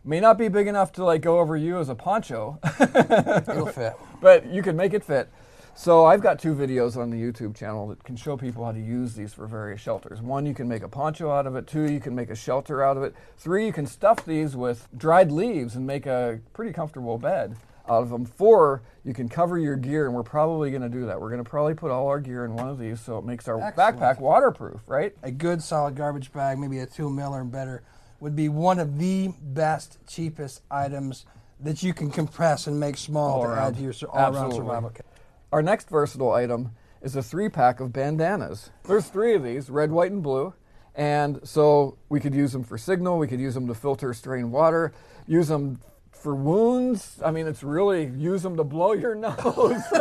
May 0.05 0.21
not 0.21 0.39
be 0.39 0.49
big 0.49 0.69
enough 0.69 0.93
to 0.93 1.05
like 1.05 1.23
go 1.23 1.41
over 1.41 1.57
you 1.57 1.79
as 1.79 1.89
a 1.89 1.95
poncho, 1.95 2.61
It'll 2.81 3.67
fit. 3.67 3.95
but 4.21 4.47
you 4.47 4.63
can 4.63 4.77
make 4.77 4.95
it 4.95 5.03
fit. 5.03 5.29
So 5.75 6.07
I've 6.07 6.23
got 6.23 6.39
two 6.39 6.55
videos 6.55 6.97
on 6.97 7.11
the 7.11 7.21
YouTube 7.21 7.55
channel 7.55 7.89
that 7.89 8.03
can 8.03 8.17
show 8.17 8.37
people 8.37 8.65
how 8.65 8.73
to 8.73 8.81
use 8.81 9.15
these 9.15 9.35
for 9.35 9.47
various 9.47 9.81
shelters. 9.81 10.23
One, 10.23 10.47
you 10.47 10.55
can 10.55 10.69
make 10.69 10.83
a 10.83 10.89
poncho 10.89 11.31
out 11.31 11.47
of 11.47 11.55
it. 11.55 11.67
Two, 11.67 11.91
you 11.91 12.01
can 12.01 12.15
make 12.15 12.31
a 12.31 12.35
shelter 12.35 12.83
out 12.83 12.97
of 12.97 13.03
it. 13.03 13.15
Three, 13.37 13.67
you 13.67 13.73
can 13.75 13.87
stuff 13.87 14.25
these 14.25 14.57
with 14.57 14.89
dried 14.97 15.31
leaves 15.31 15.77
and 15.77 15.87
make 15.87 16.07
a 16.07 16.41
pretty 16.55 16.73
comfortable 16.73 17.19
bed 17.19 17.57
out 17.89 18.03
of 18.03 18.11
them. 18.11 18.25
Four, 18.25 18.83
you 19.05 19.15
can 19.15 19.29
cover 19.29 19.59
your 19.59 19.77
gear, 19.77 20.07
and 20.07 20.15
we're 20.15 20.23
probably 20.23 20.71
going 20.71 20.83
to 20.83 20.89
do 20.89 21.07
that. 21.07 21.21
We're 21.21 21.31
going 21.31 21.43
to 21.43 21.49
probably 21.49 21.75
put 21.75 21.91
all 21.91 22.09
our 22.09 22.21
gear 22.21 22.45
in 22.45 22.55
one 22.55 22.69
of 22.69 22.79
these 22.79 23.01
so 23.01 23.19
it 23.19 23.25
makes 23.25 23.49
our 23.49 23.61
Excellent. 23.61 23.99
backpack 23.99 24.21
waterproof, 24.21 24.81
right? 24.87 25.15
a 25.23 25.31
good 25.31 25.63
solid 25.63 25.95
garbage 25.97 26.33
bag, 26.33 26.59
maybe 26.59 26.79
a 26.81 26.87
two 26.87 27.09
mil 27.11 27.35
or 27.35 27.45
better, 27.45 27.83
would 28.21 28.35
be 28.35 28.49
one 28.49 28.79
of 28.79 28.99
the 28.99 29.33
best, 29.41 29.99
cheapest 30.07 30.63
items 30.71 31.27
that 31.61 31.83
you 31.83 31.95
can 31.95 32.11
compress 32.11 32.67
and 32.67 32.79
make 32.79 32.97
small 32.97 33.31
All 33.37 33.43
to 33.43 33.49
around. 33.49 33.59
add 33.69 33.77
to 33.77 33.83
your 33.83 33.93
sur- 33.93 34.09
all-around 34.09 34.53
survival 34.53 34.91
kit. 34.91 35.07
Our 35.53 35.63
next 35.63 35.89
versatile 35.89 36.33
item 36.33 36.71
is 37.01 37.15
a 37.17 37.23
three 37.23 37.49
pack 37.49 37.81
of 37.81 37.93
bandanas. 37.93 38.71
There's 38.85 39.07
three 39.07 39.35
of 39.35 39.43
these 39.43 39.71
red, 39.71 39.91
white, 39.91 40.11
and 40.13 40.23
blue. 40.23 40.53
And 40.95 41.41
so 41.47 41.99
we 42.09 42.21
could 42.21 42.35
use 42.35 42.53
them 42.53 42.65
for 42.65 42.79
signal, 42.79 43.19
we 43.19 43.29
could 43.29 43.41
use 43.41 43.53
them 43.55 43.67
to 43.69 43.75
filter 43.75 44.13
strained 44.15 44.51
water, 44.51 44.93
use 45.27 45.49
them 45.49 45.79
for 46.27 46.35
wounds. 46.35 47.21
I 47.25 47.31
mean, 47.31 47.47
it's 47.47 47.63
really 47.63 48.07
use 48.07 48.43
them 48.43 48.57
to 48.57 48.65
blow 48.65 48.95
your 48.95 49.15
nose. 49.15 49.37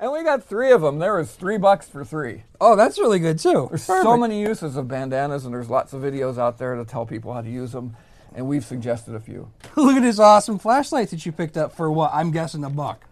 and 0.00 0.10
we 0.10 0.24
got 0.24 0.42
three 0.42 0.72
of 0.72 0.80
them. 0.80 0.98
There 0.98 1.14
was 1.14 1.30
three 1.30 1.56
bucks 1.56 1.88
for 1.88 2.04
three. 2.04 2.42
Oh, 2.60 2.74
that's 2.74 2.98
really 2.98 3.20
good 3.20 3.38
too. 3.38 3.68
There's 3.68 3.84
so 3.84 4.16
many 4.16 4.40
uses 4.40 4.76
of 4.76 4.88
bandanas, 4.88 5.44
and 5.44 5.54
there's 5.54 5.70
lots 5.70 5.92
of 5.92 6.02
videos 6.02 6.36
out 6.36 6.58
there 6.58 6.74
to 6.74 6.84
tell 6.84 7.06
people 7.06 7.32
how 7.32 7.42
to 7.42 7.48
use 7.48 7.70
them. 7.70 7.96
And 8.34 8.48
we've 8.48 8.64
suggested 8.64 9.14
a 9.14 9.20
few. 9.20 9.52
Look 9.76 9.98
at 9.98 10.02
this 10.02 10.18
awesome 10.18 10.58
flashlight 10.58 11.10
that 11.10 11.24
you 11.24 11.30
picked 11.30 11.56
up 11.56 11.70
for 11.70 11.88
what? 11.88 12.10
I'm 12.12 12.32
guessing 12.32 12.64
a 12.64 12.70
buck. 12.70 13.06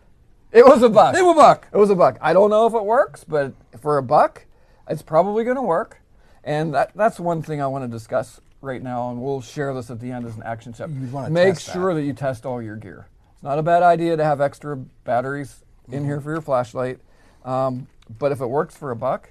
It 0.50 0.66
was 0.66 0.82
a 0.82 0.88
buck. 0.88 1.14
They 1.14 1.22
were 1.22 1.30
a 1.30 1.34
buck. 1.34 1.68
It 1.72 1.76
was 1.76 1.90
a 1.90 1.94
buck. 1.94 2.18
I 2.20 2.32
don't 2.32 2.50
know 2.50 2.66
if 2.66 2.74
it 2.74 2.84
works, 2.84 3.22
but 3.22 3.52
for 3.80 3.96
a 3.96 4.02
buck, 4.02 4.46
it's 4.88 5.02
probably 5.02 5.44
going 5.44 5.54
to 5.54 5.62
work. 5.62 6.00
And 6.42 6.74
that, 6.74 6.90
that's 6.96 7.20
one 7.20 7.42
thing 7.42 7.62
I 7.62 7.68
want 7.68 7.84
to 7.84 7.88
discuss 7.88 8.40
right 8.64 8.82
now, 8.82 9.10
and 9.10 9.20
we'll 9.22 9.40
share 9.40 9.72
this 9.74 9.90
at 9.90 10.00
the 10.00 10.10
end 10.10 10.26
as 10.26 10.36
an 10.36 10.42
action 10.42 10.74
step. 10.74 10.88
Make 10.88 11.54
test 11.54 11.66
that. 11.66 11.72
sure 11.72 11.94
that. 11.94 12.02
you 12.02 12.12
test 12.12 12.44
all 12.46 12.60
your 12.60 12.76
gear. 12.76 13.06
It's 13.34 13.42
not 13.42 13.58
a 13.58 13.62
bad 13.62 13.82
idea 13.82 14.16
to 14.16 14.24
have 14.24 14.40
extra 14.40 14.76
batteries 14.76 15.62
in 15.88 16.00
Mm-hmm. 16.00 16.04
here 16.06 16.20
for 16.20 16.32
your 16.32 16.40
flashlight, 16.40 16.98
um, 17.44 17.86
but 18.18 18.32
if 18.32 18.40
it 18.40 18.46
works 18.46 18.74
for 18.74 18.90
a 18.90 18.96
buck, 18.96 19.30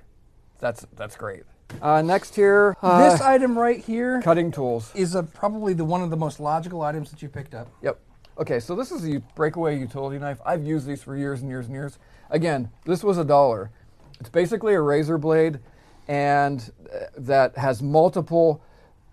that's 0.60 0.86
that's 0.96 1.16
great. 1.18 1.44
Uh, 1.82 2.04
next 2.04 2.36
here, 2.36 2.78
uh, 2.84 3.10
this 3.10 3.20
item 3.22 3.58
right 3.58 3.84
here 3.84 4.22
cutting 4.22 4.52
tools. 4.52 4.92
is 4.94 5.16
a, 5.16 5.24
probably 5.24 5.74
the 5.74 5.84
one 5.84 6.04
of 6.04 6.12
the 6.12 6.16
most 6.18 6.40
logical 6.40 6.84
items 6.84 7.10
that 7.10 7.24
you 7.24 7.28
picked 7.30 7.56
up. 7.56 7.68
Yep. 7.82 8.00
Okay, 8.38 8.60
so 8.60 8.76
this 8.76 8.92
is 8.92 9.04
a 9.08 9.18
breakaway 9.36 9.80
utility 9.80 10.20
knife. 10.20 10.40
I've 10.46 10.64
used 10.64 10.86
these 10.86 11.02
for 11.02 11.18
years 11.18 11.42
and 11.42 11.50
years 11.50 11.66
and 11.66 11.74
years. 11.74 11.98
Again, 12.30 12.70
this 12.86 13.04
was 13.04 13.18
a 13.18 13.24
dollar. 13.26 13.72
It's 14.20 14.30
basically 14.30 14.76
a 14.76 14.82
razor 14.82 15.18
blade, 15.18 15.60
and 16.08 16.72
uh, 16.94 17.06
that 17.18 17.58
has 17.58 17.82
multiple 17.82 18.62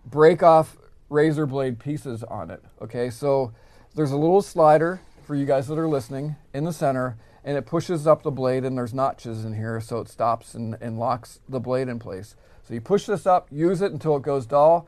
break-off 0.04 0.76
razor 1.08 1.46
blade 1.46 1.78
pieces 1.78 2.22
on 2.24 2.50
it. 2.50 2.62
Okay, 2.80 3.10
so 3.10 3.52
there's 3.94 4.12
a 4.12 4.16
little 4.16 4.42
slider 4.42 5.00
for 5.24 5.34
you 5.34 5.44
guys 5.44 5.66
that 5.68 5.78
are 5.78 5.88
listening 5.88 6.36
in 6.54 6.64
the 6.64 6.72
center, 6.72 7.16
and 7.44 7.56
it 7.56 7.66
pushes 7.66 8.06
up 8.06 8.22
the 8.22 8.30
blade, 8.30 8.64
and 8.64 8.76
there's 8.76 8.94
notches 8.94 9.44
in 9.44 9.54
here, 9.54 9.80
so 9.80 9.98
it 9.98 10.08
stops 10.08 10.54
and, 10.54 10.76
and 10.80 10.98
locks 10.98 11.40
the 11.48 11.60
blade 11.60 11.88
in 11.88 11.98
place. 11.98 12.36
So 12.62 12.74
you 12.74 12.80
push 12.80 13.06
this 13.06 13.26
up, 13.26 13.48
use 13.50 13.82
it 13.82 13.92
until 13.92 14.16
it 14.16 14.22
goes 14.22 14.46
dull, 14.46 14.86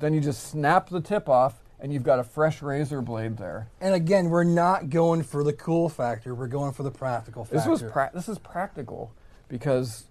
then 0.00 0.14
you 0.14 0.20
just 0.20 0.48
snap 0.48 0.88
the 0.88 1.00
tip 1.00 1.28
off, 1.28 1.62
and 1.78 1.92
you've 1.92 2.02
got 2.02 2.18
a 2.18 2.24
fresh 2.24 2.62
razor 2.62 3.00
blade 3.00 3.36
there. 3.36 3.68
And 3.80 3.94
again, 3.94 4.28
we're 4.30 4.44
not 4.44 4.90
going 4.90 5.22
for 5.22 5.42
the 5.44 5.52
cool 5.52 5.88
factor. 5.88 6.34
We're 6.34 6.46
going 6.46 6.72
for 6.72 6.82
the 6.82 6.90
practical 6.90 7.44
factor. 7.44 7.56
This 7.56 7.66
was 7.66 7.82
pra- 7.90 8.10
this 8.12 8.28
is 8.28 8.38
practical 8.38 9.12
because 9.48 10.04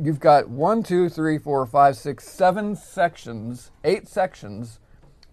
you've 0.00 0.20
got 0.20 0.48
one, 0.48 0.82
two, 0.82 1.08
three, 1.08 1.38
four, 1.38 1.64
five, 1.66 1.96
six, 1.96 2.28
seven 2.28 2.76
sections, 2.76 3.70
eight 3.84 4.08
sections 4.08 4.78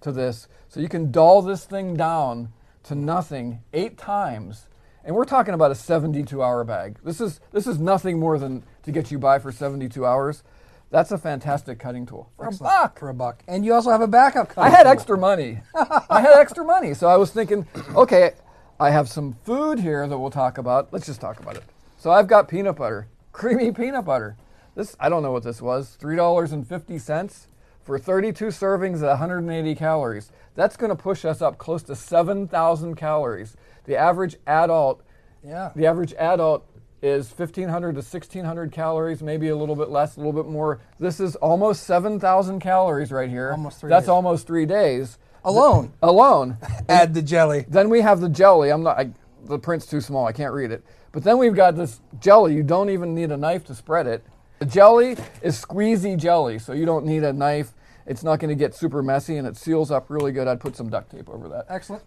to 0.02 0.12
this, 0.12 0.48
so 0.68 0.80
you 0.80 0.90
can 0.90 1.12
dull 1.12 1.42
this 1.42 1.66
thing 1.66 1.96
down 1.96 2.52
to 2.84 2.96
nothing 2.96 3.62
eight 3.74 3.98
times. 3.98 4.68
And 5.04 5.16
we're 5.16 5.26
talking 5.26 5.54
about 5.54 5.72
a 5.72 5.76
72-hour 5.76 6.64
bag. 6.64 6.98
This 7.04 7.20
is 7.22 7.40
this 7.52 7.66
is 7.66 7.80
nothing 7.80 8.20
more 8.20 8.38
than 8.38 8.64
to 8.84 8.92
get 8.92 9.10
you 9.12 9.18
by 9.18 9.40
for 9.40 9.52
72 9.52 10.06
hours. 10.06 10.44
That's 10.92 11.12
a 11.12 11.18
fantastic 11.18 11.80
cutting 11.80 12.06
tool 12.06 12.30
for 12.36 12.48
Excellent. 12.48 12.72
a 12.74 12.76
buck. 12.82 13.00
For 13.00 13.10
a 13.10 13.14
buck. 13.14 13.44
And 13.48 13.64
you 13.66 13.74
also 13.74 13.90
have 13.92 14.02
a 14.02 14.08
backup 14.08 14.52
I 14.58 14.70
had 14.70 14.84
tool. 14.84 14.92
extra 14.92 15.18
money. 15.18 15.62
I 15.76 16.22
had 16.22 16.34
extra 16.38 16.64
money, 16.66 16.94
so 16.94 17.08
I 17.08 17.16
was 17.16 17.32
thinking, 17.32 17.66
okay, 17.96 18.34
I 18.80 18.90
have 18.92 19.08
some 19.08 19.38
food 19.46 19.80
here 19.80 20.06
that 20.08 20.18
we'll 20.20 20.32
talk 20.32 20.58
about. 20.58 20.92
Let's 20.92 21.06
just 21.06 21.22
talk 21.22 21.40
about 21.40 21.56
it. 21.56 21.64
So 21.98 22.12
I've 22.12 22.28
got 22.28 22.48
peanut 22.48 22.76
butter, 22.76 23.08
creamy 23.32 23.72
peanut 23.72 24.06
butter. 24.06 24.36
This 24.76 24.96
I 25.00 25.10
don't 25.10 25.24
know 25.24 25.32
what 25.32 25.44
this 25.44 25.62
was. 25.62 25.90
Three 26.00 26.16
dollars 26.16 26.52
and 26.52 26.68
fifty 26.68 26.98
cents 26.98 27.48
for 27.84 27.98
32 27.98 28.46
servings 28.48 28.98
at 29.02 29.08
180 29.10 29.74
calories. 29.76 30.32
That's 30.54 30.78
going 30.78 30.92
to 30.92 30.96
push 30.96 31.26
us 31.26 31.42
up 31.42 31.58
close 31.58 31.82
to 31.84 31.96
7,000 31.96 32.94
calories. 32.96 33.58
The 33.86 33.98
average 33.98 34.36
adult, 34.46 35.02
Yeah. 35.44 35.72
the 35.76 35.88
average 35.88 36.14
adult 36.14 36.64
is 37.02 37.32
1,500 37.36 37.94
to 37.96 38.02
1,600 38.02 38.72
calories, 38.72 39.24
maybe 39.24 39.48
a 39.50 39.56
little 39.56 39.76
bit 39.76 39.90
less, 39.90 40.16
a 40.16 40.20
little 40.20 40.32
bit 40.32 40.46
more. 40.46 40.80
This 41.00 41.20
is 41.20 41.36
almost 41.38 41.84
7,000 41.86 42.60
calories 42.60 43.12
right 43.12 43.32
here. 43.32 43.50
Almost 43.52 43.80
three 43.80 43.90
That's 43.90 44.04
days. 44.06 44.10
almost 44.10 44.46
three 44.46 44.68
days 44.68 45.18
Alone. 45.44 45.92
alone. 46.04 46.58
Add 46.88 47.16
the 47.16 47.24
jelly. 47.24 47.66
then 47.68 47.90
we 47.90 48.02
have 48.02 48.22
the 48.22 48.30
jelly. 48.30 48.70
I'm 48.70 48.84
not. 48.84 49.00
I, 49.00 49.10
the 49.46 49.58
print's 49.58 49.88
too 49.88 50.02
small. 50.02 50.28
I 50.28 50.34
can't 50.34 50.54
read 50.54 50.72
it. 50.72 50.84
But 51.12 51.24
then 51.24 51.40
we've 51.40 51.56
got 51.56 51.76
this 51.76 52.00
jelly. 52.20 52.54
You 52.54 52.62
don't 52.62 52.92
even 52.92 53.16
need 53.16 53.32
a 53.32 53.38
knife 53.38 53.66
to 53.66 53.74
spread 53.76 54.06
it. 54.06 54.24
The 54.62 54.68
jelly 54.68 55.18
is 55.42 55.60
squeezy 55.60 56.16
jelly, 56.16 56.60
so 56.60 56.74
you 56.74 56.86
don't 56.86 57.04
need 57.04 57.24
a 57.24 57.34
knife. 57.34 57.72
It's 58.06 58.24
not 58.24 58.40
going 58.40 58.50
to 58.50 58.56
get 58.56 58.76
super 58.76 59.02
messy, 59.02 59.38
and 59.38 59.48
it 59.48 59.58
seals 59.58 59.90
up 59.90 60.12
really 60.12 60.32
good. 60.32 60.48
I'd 60.48 60.60
put 60.60 60.76
some 60.76 60.88
duct 60.88 61.10
tape 61.10 61.30
over 61.30 61.50
that, 61.50 61.66
Excellent. 61.68 62.04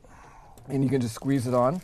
and 0.69 0.85
you 0.85 0.89
can 0.89 1.01
just 1.01 1.17
squeeze 1.17 1.49
it 1.49 1.55
on. 1.55 1.83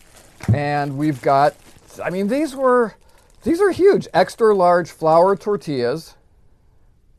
And 0.55 0.97
we've 0.97 1.21
got. 1.23 1.57
I 2.03 2.11
mean, 2.11 2.29
these 2.29 2.55
were. 2.55 2.95
These 3.43 3.61
are 3.61 3.73
huge. 3.73 4.07
Extra 4.15 4.55
large 4.55 4.93
flour 4.93 5.35
tortillas. 5.35 6.15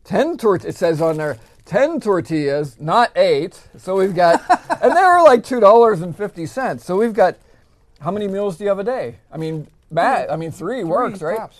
10 0.05 0.37
tort 0.37 0.63
it 0.63 0.75
says 0.75 1.01
on 1.01 1.17
there 1.17 1.37
10 1.65 1.99
tortillas 1.99 2.79
not 2.79 3.15
8 3.15 3.67
so 3.77 3.97
we've 3.97 4.15
got 4.15 4.41
and 4.81 4.97
they 4.97 5.01
were 5.03 5.21
like 5.21 5.43
$2.50 5.43 6.79
so 6.81 6.97
we've 6.97 7.13
got 7.13 7.37
how 7.99 8.09
many 8.09 8.27
meals 8.27 8.57
do 8.57 8.63
you 8.63 8.69
have 8.69 8.79
a 8.79 8.83
day 8.83 9.17
i 9.31 9.37
mean 9.37 9.67
Matt, 9.91 10.31
i 10.31 10.35
mean 10.35 10.51
three, 10.51 10.83
works 10.83 11.19
Three 11.19 11.29
right 11.33 11.37
tops. 11.37 11.59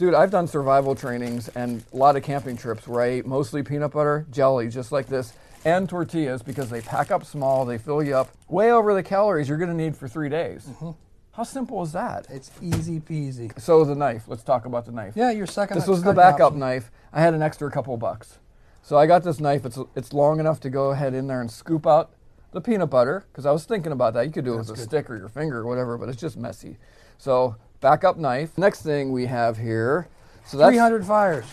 Dude 0.00 0.14
i've 0.14 0.30
done 0.30 0.46
survival 0.46 0.94
trainings 0.94 1.48
and 1.48 1.84
a 1.92 1.96
lot 1.96 2.16
of 2.16 2.22
camping 2.22 2.56
trips 2.56 2.88
where 2.88 3.02
i 3.02 3.06
ate 3.06 3.26
mostly 3.26 3.62
peanut 3.62 3.90
butter 3.90 4.26
jelly 4.30 4.66
just 4.66 4.90
like 4.92 5.06
this 5.06 5.34
and 5.66 5.90
tortillas 5.90 6.42
because 6.42 6.70
they 6.70 6.80
pack 6.80 7.10
up 7.10 7.22
small 7.22 7.66
they 7.66 7.76
fill 7.76 8.02
you 8.02 8.16
up 8.16 8.30
way 8.48 8.72
over 8.72 8.94
the 8.94 9.02
calories 9.02 9.46
you're 9.46 9.58
going 9.58 9.68
to 9.68 9.76
need 9.76 9.94
for 9.94 10.08
three 10.08 10.30
days 10.30 10.64
mm-hmm. 10.64 10.92
how 11.32 11.42
simple 11.42 11.82
is 11.82 11.92
that 11.92 12.26
It's 12.30 12.50
easy 12.62 12.98
peasy. 12.98 13.52
so 13.60 13.84
the 13.84 13.94
knife 13.94 14.24
let's 14.26 14.42
talk 14.42 14.64
about 14.64 14.86
the 14.86 14.92
knife 14.92 15.12
Yeah, 15.14 15.32
your 15.32 15.46
second. 15.46 15.76
this 15.76 15.86
was 15.86 16.02
the 16.02 16.14
backup 16.14 16.52
option. 16.52 16.60
knife. 16.60 16.90
I 17.12 17.20
had 17.20 17.34
an 17.34 17.42
extra 17.42 17.70
couple 17.70 17.94
bucks. 17.98 18.38
So 18.82 18.96
I 18.96 19.04
got 19.06 19.22
this 19.22 19.38
knife. 19.38 19.66
It's 19.66 19.78
it's 19.94 20.12
long 20.14 20.40
enough 20.40 20.60
to 20.60 20.70
go 20.70 20.90
ahead 20.92 21.12
in 21.12 21.26
there 21.26 21.42
and 21.42 21.50
scoop 21.50 21.86
out 21.86 22.10
the 22.52 22.60
peanut 22.60 22.88
butter 22.88 23.26
because 23.30 23.44
I 23.44 23.50
was 23.52 23.64
thinking 23.66 23.92
about 23.92 24.14
that. 24.14 24.24
You 24.26 24.32
could 24.32 24.44
do 24.46 24.54
it 24.54 24.58
with 24.58 24.70
a 24.70 24.76
stick 24.76 25.10
or 25.10 25.16
your 25.16 25.28
finger 25.28 25.58
or 25.58 25.66
whatever, 25.66 25.98
but 25.98 26.08
it's 26.08 26.20
just 26.20 26.36
messy. 26.36 26.78
So 27.18 27.56
backup 27.80 28.16
knife. 28.16 28.56
Next 28.58 28.82
thing 28.82 29.12
we 29.12 29.26
have 29.26 29.56
here. 29.58 30.08
So 30.46 30.56
that's 30.56 30.70
300 30.70 31.04
fires. 31.04 31.44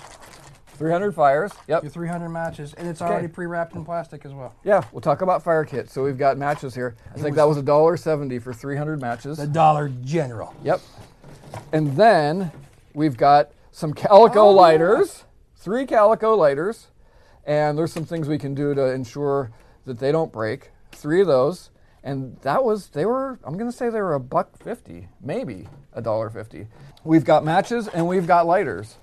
300 0.77 1.15
fires. 1.15 1.51
Yep. 1.67 1.84
Your 1.84 1.91
300 1.91 2.29
matches, 2.29 2.74
and 2.75 2.88
it's 2.88 3.01
Okay. 3.01 3.12
already 3.12 3.27
pre-wrapped 3.27 3.75
in 3.75 3.84
plastic 3.84 4.25
as 4.25 4.34
well. 4.34 4.53
Yeah, 4.63 4.84
we'll 4.91 5.01
talk 5.01 5.22
about 5.22 5.41
fire 5.41 5.65
kits. 5.65 5.91
So 5.91 6.03
we've 6.03 6.17
got 6.19 6.38
matches 6.38 6.75
here. 6.75 6.96
I 7.15 7.19
think 7.19 7.36
that 7.36 7.48
was 7.48 7.57
a 7.57 7.63
dollar 7.63 7.98
seventy 7.98 8.38
for 8.38 8.53
300 8.53 9.01
matches. 9.01 9.38
The 9.38 9.48
Dollar 9.48 9.89
General. 10.03 10.53
Yep. 10.63 10.81
And 11.72 11.96
then 11.96 12.51
we've 12.93 13.17
got 13.17 13.50
some 13.72 13.93
calico 13.93 14.41
Oh, 14.41 14.50
yeah. 14.51 14.55
lighters, 14.62 15.24
three 15.55 15.86
calico 15.88 16.36
lighters, 16.36 16.88
and 17.46 17.75
there's 17.77 17.91
some 17.93 18.05
things 18.05 18.27
we 18.27 18.38
can 18.38 18.53
do 18.53 18.75
to 18.75 18.86
ensure 18.91 19.50
that 19.86 19.98
they 20.00 20.12
don't 20.12 20.31
break. 20.31 20.72
Three 20.91 21.22
of 21.22 21.27
those, 21.27 21.69
and 22.07 22.37
that 22.41 22.63
was 22.63 22.87
they 22.87 23.05
were 23.05 23.37
I'm 23.43 23.57
gonna 23.57 23.71
say 23.71 23.89
they 23.89 24.01
were 24.01 24.13
a 24.15 24.19
buck 24.19 24.57
fifty, 24.57 25.09
maybe 25.21 25.67
a 25.93 26.01
dollar 26.01 26.29
fifty. 26.29 26.67
We've 27.03 27.25
got 27.25 27.43
matches 27.43 27.87
and 27.87 28.07
we've 28.07 28.25
got 28.25 28.47
lighters. 28.47 28.95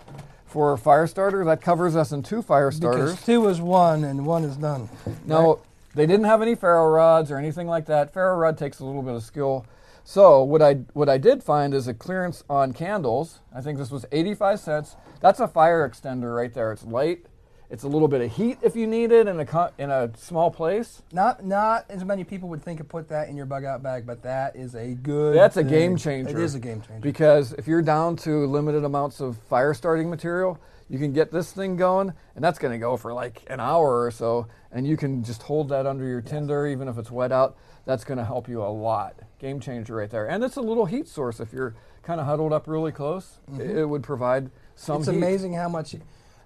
For 0.46 0.72
a 0.72 0.78
fire 0.78 1.08
starter, 1.08 1.44
that 1.46 1.60
covers 1.60 1.96
us 1.96 2.12
in 2.12 2.22
two 2.22 2.40
fire 2.40 2.70
starters. 2.70 3.10
Because 3.10 3.26
two 3.26 3.48
is 3.48 3.60
one 3.60 4.04
and 4.04 4.24
one 4.24 4.44
is 4.44 4.56
none. 4.56 4.88
No, 5.26 5.60
they 5.96 6.06
didn't 6.06 6.26
have 6.26 6.42
any 6.42 6.54
ferro 6.54 6.88
rods 6.88 7.32
or 7.32 7.38
anything 7.38 7.66
like 7.66 7.86
that. 7.86 8.12
Ferro 8.12 8.36
rod 8.36 8.56
takes 8.56 8.78
a 8.78 8.84
little 8.84 9.02
bit 9.02 9.14
of 9.14 9.24
skill. 9.24 9.66
So 10.04 10.42
what 10.44 10.62
I 10.62 10.74
what 10.92 11.08
I 11.08 11.18
did 11.18 11.42
find 11.42 11.74
is 11.74 11.88
a 11.88 11.94
clearance 11.94 12.44
on 12.48 12.72
candles. 12.72 13.40
I 13.54 13.60
think 13.60 13.78
this 13.78 13.90
was 13.90 14.06
85 14.12 14.60
cents. 14.60 14.96
That's 15.20 15.40
a 15.40 15.48
fire 15.48 15.86
extender 15.88 16.34
right 16.34 16.54
there. 16.54 16.72
It's 16.72 16.84
light. 16.84 17.26
It's 17.74 17.82
a 17.82 17.88
little 17.88 18.06
bit 18.06 18.20
of 18.20 18.30
heat 18.30 18.58
if 18.62 18.76
you 18.76 18.86
need 18.86 19.10
it 19.10 19.26
in 19.26 19.40
a 19.40 19.72
in 19.78 19.90
a 19.90 20.08
small 20.16 20.48
place. 20.48 21.02
Not 21.12 21.44
not 21.44 21.86
as 21.88 22.04
many 22.04 22.22
people 22.22 22.48
would 22.50 22.62
think 22.62 22.78
of 22.78 22.88
put 22.88 23.08
that 23.08 23.28
in 23.28 23.36
your 23.36 23.46
bug 23.46 23.64
out 23.64 23.82
bag, 23.82 24.06
but 24.06 24.22
that 24.22 24.54
is 24.54 24.76
a 24.76 24.94
good. 24.94 25.36
That's 25.36 25.56
a 25.56 25.64
game 25.64 25.96
changer. 25.96 26.38
It 26.38 26.40
is 26.44 26.54
a 26.54 26.60
game 26.60 26.80
changer. 26.82 27.00
Because 27.00 27.52
if 27.54 27.66
you're 27.66 27.82
down 27.82 28.14
to 28.18 28.46
limited 28.46 28.84
amounts 28.84 29.18
of 29.18 29.36
fire 29.48 29.74
starting 29.74 30.08
material, 30.08 30.60
you 30.88 31.00
can 31.00 31.12
get 31.12 31.32
this 31.32 31.50
thing 31.50 31.74
going, 31.76 32.12
and 32.36 32.44
that's 32.44 32.60
going 32.60 32.70
to 32.70 32.78
go 32.78 32.96
for 32.96 33.12
like 33.12 33.42
an 33.48 33.58
hour 33.58 34.04
or 34.04 34.12
so, 34.12 34.46
and 34.70 34.86
you 34.86 34.96
can 34.96 35.24
just 35.24 35.42
hold 35.42 35.68
that 35.70 35.84
under 35.84 36.06
your 36.06 36.20
tinder, 36.20 36.68
even 36.68 36.86
if 36.86 36.96
it's 36.96 37.10
wet 37.10 37.32
out. 37.32 37.56
That's 37.86 38.04
going 38.04 38.18
to 38.18 38.24
help 38.24 38.48
you 38.48 38.62
a 38.62 38.70
lot. 38.70 39.16
Game 39.40 39.58
changer 39.58 39.96
right 39.96 40.08
there. 40.08 40.26
And 40.26 40.44
it's 40.44 40.56
a 40.56 40.62
little 40.62 40.86
heat 40.86 41.08
source. 41.08 41.40
If 41.40 41.52
you're 41.52 41.74
kind 42.04 42.20
of 42.20 42.26
huddled 42.26 42.52
up 42.52 42.68
really 42.68 42.92
close, 42.92 43.40
it, 43.58 43.78
it 43.78 43.84
would 43.84 44.04
provide 44.04 44.52
some 44.76 45.00
Mm-hmm. 45.00 45.00
it's 45.02 45.10
heat. 45.10 45.16
amazing 45.16 45.54
how 45.54 45.68
much, 45.68 45.96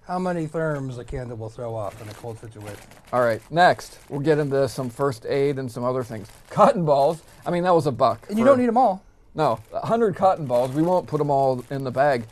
how 0.09 0.17
many 0.17 0.47
therms 0.47 0.97
a 0.97 1.03
candle 1.03 1.37
will 1.37 1.51
throw 1.51 1.75
off 1.75 2.01
in 2.01 2.09
a 2.09 2.13
cold 2.15 2.39
situation. 2.39 2.79
All 3.13 3.21
right, 3.21 3.39
next 3.51 3.99
we'll 4.09 4.19
get 4.19 4.39
into 4.39 4.67
some 4.67 4.89
first 4.89 5.23
aid 5.27 5.59
and 5.59 5.71
some 5.71 5.83
other 5.83 6.03
things. 6.03 6.27
Cotton 6.49 6.83
balls. 6.83 7.21
I 7.45 7.51
mean, 7.51 7.61
that 7.61 7.75
was 7.75 7.85
a 7.85 7.91
buck. 7.91 8.25
And 8.27 8.37
you 8.39 8.43
for- 8.43 8.49
don't 8.49 8.57
need 8.59 8.65
them 8.67 8.77
all. 8.77 9.03
No, 9.35 9.59
100 9.69 10.15
cotton 10.15 10.47
balls. 10.47 10.71
We 10.71 10.81
won't 10.81 11.05
put 11.05 11.19
them 11.19 11.29
all 11.29 11.63
in 11.69 11.83
the 11.83 11.91
bag. 11.91 12.23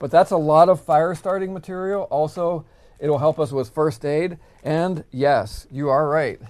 But 0.00 0.10
that's 0.10 0.32
a 0.32 0.36
lot 0.36 0.68
of 0.68 0.80
fire 0.80 1.14
starting 1.14 1.54
material. 1.54 2.02
Also, 2.10 2.64
it'll 2.98 3.18
help 3.18 3.38
us 3.38 3.52
with 3.52 3.70
first 3.70 4.04
aid. 4.04 4.36
And 4.64 5.04
yes, 5.12 5.68
you 5.70 5.88
are 5.88 6.08
right. 6.08 6.40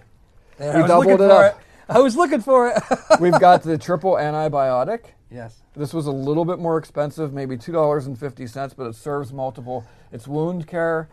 There, 0.57 0.81
We 0.81 0.89
doubled 0.89 1.21
it 1.21 1.31
up. 1.31 1.57
it. 1.59 1.63
I 1.91 1.99
was 1.99 2.17
looking 2.17 2.41
for 2.41 2.69
it. 2.69 2.83
We've 3.21 3.39
got 3.39 3.63
the 3.63 3.77
triple 3.77 4.13
antibiotic. 4.15 5.01
yes. 5.31 5.57
This 5.77 5.93
was 5.93 6.07
a 6.07 6.11
little 6.13 6.45
bit 6.47 6.59
more 6.59 6.79
expensive, 6.79 7.33
maybe 7.35 7.57
$2.50, 7.57 8.77
but 8.77 8.87
it 8.87 8.95
serves 8.95 9.33
multiple. 9.33 9.85
It's 10.13 10.27
wound 10.27 10.67
care, 10.67 11.09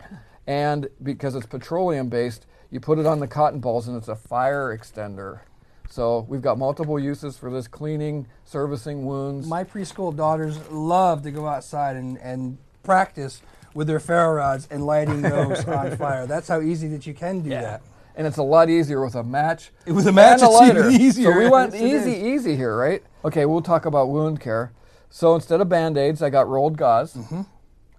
and 0.46 0.89
because 1.04 1.36
it's 1.36 1.46
petroleum 1.46 2.10
based, 2.10 2.46
you 2.72 2.80
put 2.80 3.00
it 3.00 3.06
on 3.06 3.20
the 3.20 3.27
cotton 3.27 3.60
balls 3.60 3.88
and 3.88 3.96
it's 3.96 4.08
a 4.08 4.16
fire 4.16 4.75
extender. 4.77 5.42
So 5.89 6.25
we've 6.27 6.42
got 6.42 6.58
multiple 6.58 7.00
uses 7.00 7.38
for 7.38 7.50
this 7.50 7.68
cleaning, 7.68 8.27
servicing 8.44 9.06
wounds. 9.06 9.48
My 9.48 9.63
preschool 9.63 10.16
daughters 10.16 10.60
love 10.70 11.22
to 11.24 11.32
go 11.32 11.48
outside 11.48 11.96
and, 11.96 12.18
and 12.18 12.58
practice 12.84 13.42
with 13.74 13.88
their 13.88 14.00
ferro 14.00 14.34
rods 14.34 14.68
and 14.70 14.86
lighting 14.86 15.22
those 15.22 15.66
on 15.68 15.96
fire. 15.96 16.27
That's 16.27 16.48
how 16.48 16.62
easy 16.62 16.88
that 16.89 17.08
you 17.08 17.13
can 17.13 17.42
do 17.42 17.50
that. 17.51 17.82
And 18.16 18.25
it's 18.25 18.38
a 18.38 18.44
lot 18.44 18.70
easier 18.70 19.04
with 19.04 19.16
a 19.16 19.24
match. 19.24 19.72
With 19.86 20.08
a 20.08 20.12
match, 20.12 20.42
and 20.42 20.51
a 20.51 20.58
it's 20.58 20.77
even 20.77 21.01
easier. 21.01 21.32
So 21.32 21.39
we 21.39 21.50
went 21.50 21.74
Yes, 21.74 22.08
easy, 22.08 22.18
easy 22.30 22.56
here, 22.56 22.75
right? 22.75 23.04
Okay, 23.24 23.46
we'll 23.46 23.62
talk 23.62 23.86
about 23.86 24.10
wound 24.10 24.42
care. 24.42 24.72
So 25.10 25.36
instead 25.36 25.62
of 25.62 25.70
band 25.70 25.98
aids, 25.98 26.22
I 26.22 26.32
got 26.32 26.48
rolled 26.48 26.77
gauze. 26.77 27.13
Mm-hmm. 27.13 27.44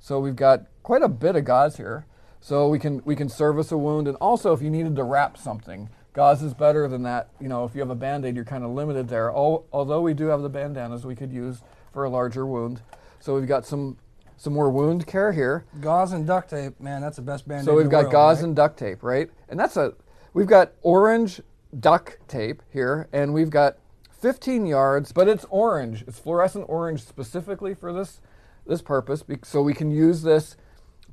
So 0.00 0.18
we've 0.18 0.36
got 0.36 0.66
quite 0.88 1.02
a 1.02 1.08
bit 1.08 1.36
of 1.36 1.44
gauze 1.44 1.76
here. 1.76 2.06
So 2.40 2.66
we 2.66 2.78
can 2.78 3.02
we 3.04 3.14
can 3.14 3.28
service 3.28 3.70
a 3.70 3.76
wound, 3.76 4.08
and 4.08 4.16
also 4.22 4.54
if 4.54 4.62
you 4.62 4.70
needed 4.70 4.96
to 4.96 5.02
wrap 5.02 5.36
something, 5.36 5.90
gauze 6.14 6.42
is 6.42 6.54
better 6.54 6.88
than 6.88 7.02
that. 7.02 7.28
You 7.38 7.48
know, 7.48 7.66
if 7.66 7.74
you 7.74 7.82
have 7.82 7.90
a 7.90 7.94
band 7.94 8.24
aid, 8.24 8.34
you're 8.34 8.46
kind 8.46 8.64
of 8.64 8.70
limited 8.70 9.06
there. 9.06 9.28
Al- 9.28 9.66
although 9.70 10.00
we 10.00 10.14
do 10.14 10.28
have 10.28 10.40
the 10.40 10.48
bandanas 10.48 11.04
we 11.04 11.14
could 11.14 11.30
use 11.30 11.60
for 11.92 12.04
a 12.04 12.08
larger 12.08 12.46
wound. 12.46 12.80
So 13.20 13.34
we've 13.34 13.46
got 13.46 13.66
some 13.66 13.98
some 14.38 14.54
more 14.54 14.70
wound 14.70 15.06
care 15.06 15.32
here. 15.32 15.66
Gauze 15.78 16.12
and 16.12 16.26
duct 16.26 16.48
tape, 16.48 16.80
man, 16.80 17.02
that's 17.02 17.16
the 17.16 17.22
best 17.22 17.46
band 17.46 17.66
So 17.66 17.74
we've 17.74 17.90
got 17.90 18.10
gauze 18.10 18.40
and 18.40 18.56
duct 18.56 18.78
tape, 18.78 19.02
right? 19.02 19.28
And 19.50 19.60
that's 19.60 19.76
a 19.76 19.92
we've 20.32 20.46
got 20.46 20.72
orange 20.80 21.42
duct 21.78 22.16
tape 22.28 22.62
here, 22.72 23.08
and 23.12 23.34
we've 23.34 23.50
got 23.50 23.76
15 24.22 24.64
yards, 24.64 25.12
but 25.12 25.28
it's 25.28 25.44
orange. 25.50 26.02
It's 26.08 26.18
fluorescent 26.18 26.64
orange 26.66 27.02
specifically 27.02 27.74
for 27.74 27.92
this 27.92 28.22
this 28.66 28.80
purpose, 28.80 29.22
so 29.44 29.60
we 29.60 29.74
can 29.74 29.90
use 29.90 30.22
this 30.22 30.56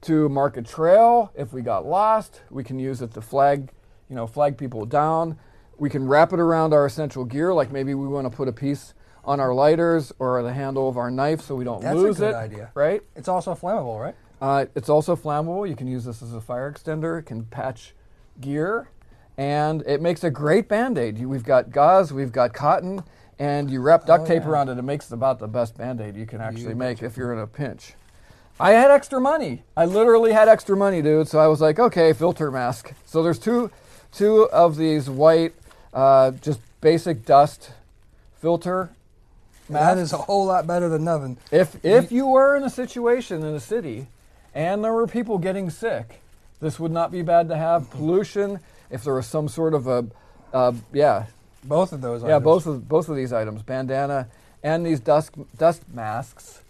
to 0.06 0.30
mark 0.30 0.58
a 0.58 0.62
trail. 0.62 1.32
If 1.36 1.54
we 1.54 1.62
got 1.62 1.86
lost, 1.86 2.42
we 2.50 2.64
can 2.64 2.80
use 2.80 3.02
it 3.02 3.14
to 3.14 3.22
flag, 3.22 3.70
you 4.10 4.16
know, 4.16 4.28
flag 4.28 4.58
people 4.58 4.86
down. 4.86 5.38
We 5.78 5.90
can 5.90 6.08
wrap 6.08 6.32
it 6.34 6.40
around 6.40 6.74
our 6.74 6.86
essential 6.86 7.26
gear, 7.26 7.54
like 7.54 7.72
maybe 7.72 7.94
we 7.94 8.08
want 8.08 8.30
to 8.30 8.36
put 8.36 8.48
a 8.48 8.54
piece 8.54 8.94
on 9.26 9.40
our 9.40 9.54
lighters 9.54 10.14
or 10.20 10.42
the 10.44 10.54
handle 10.54 10.88
of 10.88 10.98
our 10.98 11.10
knife 11.10 11.42
so 11.42 11.56
we 11.56 11.64
don't 11.66 11.82
That's 11.82 11.98
a 12.00 12.14
good 12.14 12.22
it. 12.22 12.36
idea. 12.36 12.72
Right? 12.76 13.02
It's 13.16 13.28
also 13.28 13.56
flammable, 13.56 14.00
right? 14.00 14.16
Uh, 14.42 14.66
it's 14.76 14.90
also 14.90 15.16
flammable. 15.16 15.68
You 15.68 15.76
can 15.76 15.88
use 15.88 16.06
this 16.06 16.22
as 16.22 16.34
a 16.34 16.42
fire 16.42 16.72
extender. 16.72 17.20
It 17.20 17.24
can 17.26 17.46
patch 17.46 17.94
gear, 18.40 18.90
and 19.38 19.82
it 19.88 20.02
makes 20.02 20.24
a 20.24 20.30
great 20.30 20.68
band 20.70 20.98
aid. 20.98 21.26
We've 21.26 21.44
got 21.44 21.72
gauze, 21.72 22.14
we've 22.14 22.32
got 22.32 22.54
cotton, 22.54 23.04
and 23.40 23.72
you 23.72 23.82
wrap 23.82 24.06
duct 24.06 24.24
Oh, 24.24 24.28
tape 24.28 24.44
yeah. 24.44 24.50
around 24.50 24.70
it. 24.70 24.78
It 24.78 24.84
makes 24.84 25.12
about 25.12 25.40
the 25.40 25.48
best 25.48 25.78
band 25.78 26.00
aid 26.00 26.16
you 26.16 26.26
can 26.26 26.40
actually 26.42 26.76
make 26.76 27.02
if 27.02 27.18
you're 27.18 27.34
in 27.34 27.40
a 27.40 27.48
pinch. 27.48 27.96
I 28.60 28.72
had 28.72 28.90
extra 28.92 29.20
money. 29.20 29.64
I 29.76 29.86
literally 29.86 30.32
had 30.32 30.48
extra 30.48 30.78
money, 30.78 31.02
dude. 31.02 31.28
So 31.28 31.40
I 31.40 31.48
was 31.48 31.60
like, 31.62 31.80
okay, 31.80 32.14
filter 32.14 32.52
mask. 32.52 32.94
So 33.06 33.22
there's 33.22 33.40
two, 33.40 33.70
two 34.14 34.50
of 34.50 34.78
these 34.78 35.10
white, 35.10 35.54
uh, 35.94 36.32
just 36.32 36.60
basic 36.82 37.26
dust 37.26 37.72
filter. 38.40 38.90
That 39.70 39.96
masks. 39.96 40.02
is 40.02 40.14
a 40.14 40.18
whole 40.18 40.46
lot 40.46 40.68
better 40.68 40.88
than 40.90 41.04
nothing. 41.04 41.38
If 41.52 41.84
if 41.84 42.12
you 42.12 42.28
were 42.28 42.56
in 42.56 42.64
a 42.64 42.70
situation 42.70 43.44
in 43.44 43.56
a 43.56 43.60
city 43.60 44.08
and 44.54 44.84
there 44.84 44.94
were 44.94 45.08
people 45.08 45.38
getting 45.40 45.70
sick, 45.72 46.22
this 46.62 46.80
would 46.80 46.92
not 46.92 47.12
be 47.12 47.24
bad 47.24 47.50
to 47.50 47.58
have. 47.58 47.90
Pollution, 47.90 48.60
if 48.92 49.04
there 49.04 49.16
was 49.16 49.26
some 49.26 49.48
sort 49.50 49.74
of 49.74 49.88
a, 49.88 50.06
uh, 50.54 50.72
yeah, 50.94 51.26
Both 51.64 51.92
of 51.94 52.02
those. 52.02 52.22
yeah, 52.22 52.36
items. 52.36 52.44
both 52.44 52.66
of 52.68 52.88
both 52.88 53.10
of 53.10 53.16
these 53.16 53.34
items, 53.34 53.64
bandana 53.64 54.28
and 54.64 54.86
these 54.86 55.00
dust 55.00 55.32
dust 55.58 55.82
masks. 55.92 56.62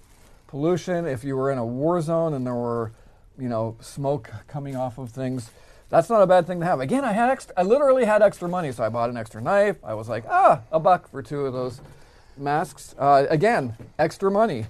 Pollution, 0.48 1.06
if 1.06 1.24
you 1.24 1.36
were 1.36 1.52
in 1.52 1.58
a 1.58 1.66
war 1.66 2.02
zone 2.02 2.34
and 2.34 2.46
there 2.46 2.54
were, 2.56 2.92
you 3.38 3.50
know, 3.50 3.76
smoke 3.82 4.32
coming 4.48 4.76
off 4.76 4.98
of 4.98 5.10
things, 5.10 5.50
that's 5.90 6.10
not 6.10 6.22
a 6.22 6.28
bad 6.28 6.48
thing 6.48 6.60
to 6.60 6.66
have. 6.66 6.80
Again, 6.80 7.04
I 7.04 7.12
had 7.14 7.30
extra, 7.30 7.54
I 7.58 7.64
literally 7.64 8.06
had 8.06 8.22
extra 8.22 8.48
money, 8.48 8.72
so 8.72 8.84
I 8.84 8.90
bought 8.90 9.10
an 9.10 9.18
extra 9.18 9.42
knife. 9.42 9.78
I 9.84 9.94
was 9.94 10.08
like, 10.10 10.24
ah, 10.30 10.62
a 10.72 10.80
buck 10.80 11.10
for 11.10 11.22
two 11.22 11.46
of 11.46 11.54
those 11.54 11.82
masks. 12.38 12.96
Uh, 12.98 13.26
again, 13.30 13.76
extra 14.00 14.30
money, 14.32 14.66